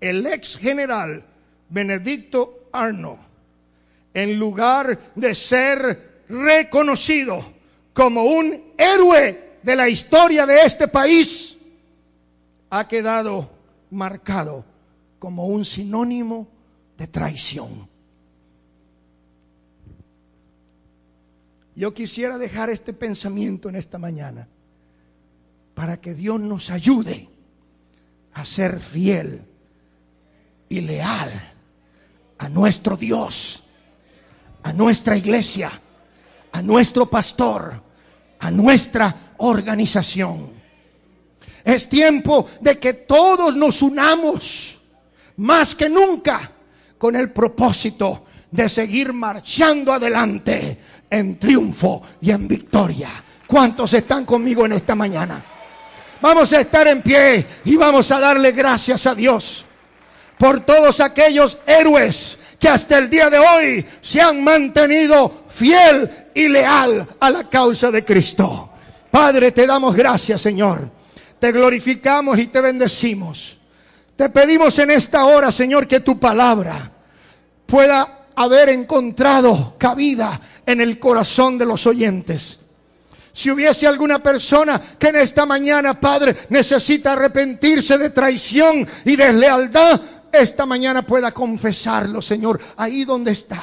el 0.00 0.26
ex 0.26 0.56
general 0.56 1.24
Benedicto 1.68 2.57
Arnold, 2.72 3.20
en 4.14 4.38
lugar 4.38 5.12
de 5.14 5.34
ser 5.34 6.24
reconocido 6.28 7.44
como 7.92 8.24
un 8.24 8.72
héroe 8.76 9.58
de 9.62 9.76
la 9.76 9.88
historia 9.88 10.46
de 10.46 10.64
este 10.64 10.88
país, 10.88 11.58
ha 12.70 12.86
quedado 12.86 13.50
marcado 13.90 14.64
como 15.18 15.46
un 15.46 15.64
sinónimo 15.64 16.48
de 16.96 17.06
traición. 17.06 17.88
Yo 21.74 21.94
quisiera 21.94 22.38
dejar 22.38 22.70
este 22.70 22.92
pensamiento 22.92 23.68
en 23.68 23.76
esta 23.76 23.98
mañana 23.98 24.48
para 25.74 26.00
que 26.00 26.12
Dios 26.12 26.40
nos 26.40 26.70
ayude 26.70 27.28
a 28.32 28.44
ser 28.44 28.80
fiel 28.80 29.44
y 30.68 30.80
leal 30.80 31.57
a 32.38 32.48
nuestro 32.48 32.96
Dios, 32.96 33.64
a 34.62 34.72
nuestra 34.72 35.16
iglesia, 35.16 35.70
a 36.52 36.62
nuestro 36.62 37.06
pastor, 37.06 37.82
a 38.38 38.50
nuestra 38.50 39.14
organización. 39.38 40.52
Es 41.64 41.88
tiempo 41.88 42.48
de 42.60 42.78
que 42.78 42.94
todos 42.94 43.54
nos 43.56 43.82
unamos 43.82 44.78
más 45.36 45.74
que 45.74 45.88
nunca 45.88 46.50
con 46.96 47.16
el 47.16 47.30
propósito 47.30 48.26
de 48.50 48.68
seguir 48.68 49.12
marchando 49.12 49.92
adelante 49.92 50.78
en 51.10 51.38
triunfo 51.38 52.02
y 52.20 52.30
en 52.30 52.48
victoria. 52.48 53.10
¿Cuántos 53.46 53.92
están 53.94 54.24
conmigo 54.24 54.64
en 54.66 54.72
esta 54.72 54.94
mañana? 54.94 55.42
Vamos 56.20 56.52
a 56.52 56.60
estar 56.60 56.86
en 56.88 57.02
pie 57.02 57.46
y 57.64 57.76
vamos 57.76 58.10
a 58.10 58.18
darle 58.18 58.52
gracias 58.52 59.06
a 59.06 59.14
Dios 59.14 59.64
por 60.38 60.60
todos 60.60 61.00
aquellos 61.00 61.58
héroes 61.66 62.38
que 62.58 62.68
hasta 62.68 62.98
el 62.98 63.10
día 63.10 63.30
de 63.30 63.38
hoy 63.38 63.86
se 64.00 64.20
han 64.20 64.42
mantenido 64.42 65.44
fiel 65.48 66.10
y 66.34 66.48
leal 66.48 67.06
a 67.20 67.30
la 67.30 67.48
causa 67.48 67.90
de 67.90 68.04
Cristo. 68.04 68.70
Padre, 69.10 69.52
te 69.52 69.66
damos 69.66 69.94
gracias, 69.94 70.40
Señor. 70.40 70.90
Te 71.38 71.52
glorificamos 71.52 72.38
y 72.38 72.46
te 72.46 72.60
bendecimos. 72.60 73.58
Te 74.16 74.28
pedimos 74.28 74.78
en 74.78 74.90
esta 74.90 75.24
hora, 75.26 75.52
Señor, 75.52 75.86
que 75.86 76.00
tu 76.00 76.18
palabra 76.18 76.90
pueda 77.66 78.26
haber 78.34 78.70
encontrado 78.70 79.76
cabida 79.78 80.40
en 80.66 80.80
el 80.80 80.98
corazón 80.98 81.58
de 81.58 81.66
los 81.66 81.86
oyentes. 81.86 82.58
Si 83.32 83.50
hubiese 83.50 83.86
alguna 83.86 84.20
persona 84.20 84.80
que 84.98 85.08
en 85.08 85.16
esta 85.16 85.46
mañana, 85.46 86.00
Padre, 86.00 86.36
necesita 86.48 87.12
arrepentirse 87.12 87.96
de 87.96 88.10
traición 88.10 88.86
y 89.04 89.14
deslealtad, 89.14 90.00
esta 90.32 90.66
mañana 90.66 91.02
pueda 91.02 91.32
confesarlo, 91.32 92.22
Señor, 92.22 92.60
ahí 92.76 93.04
donde 93.04 93.32
está. 93.32 93.60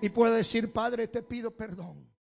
Y 0.00 0.08
pueda 0.10 0.34
decir, 0.34 0.72
Padre, 0.72 1.08
te 1.08 1.22
pido 1.22 1.50
perdón. 1.50 2.06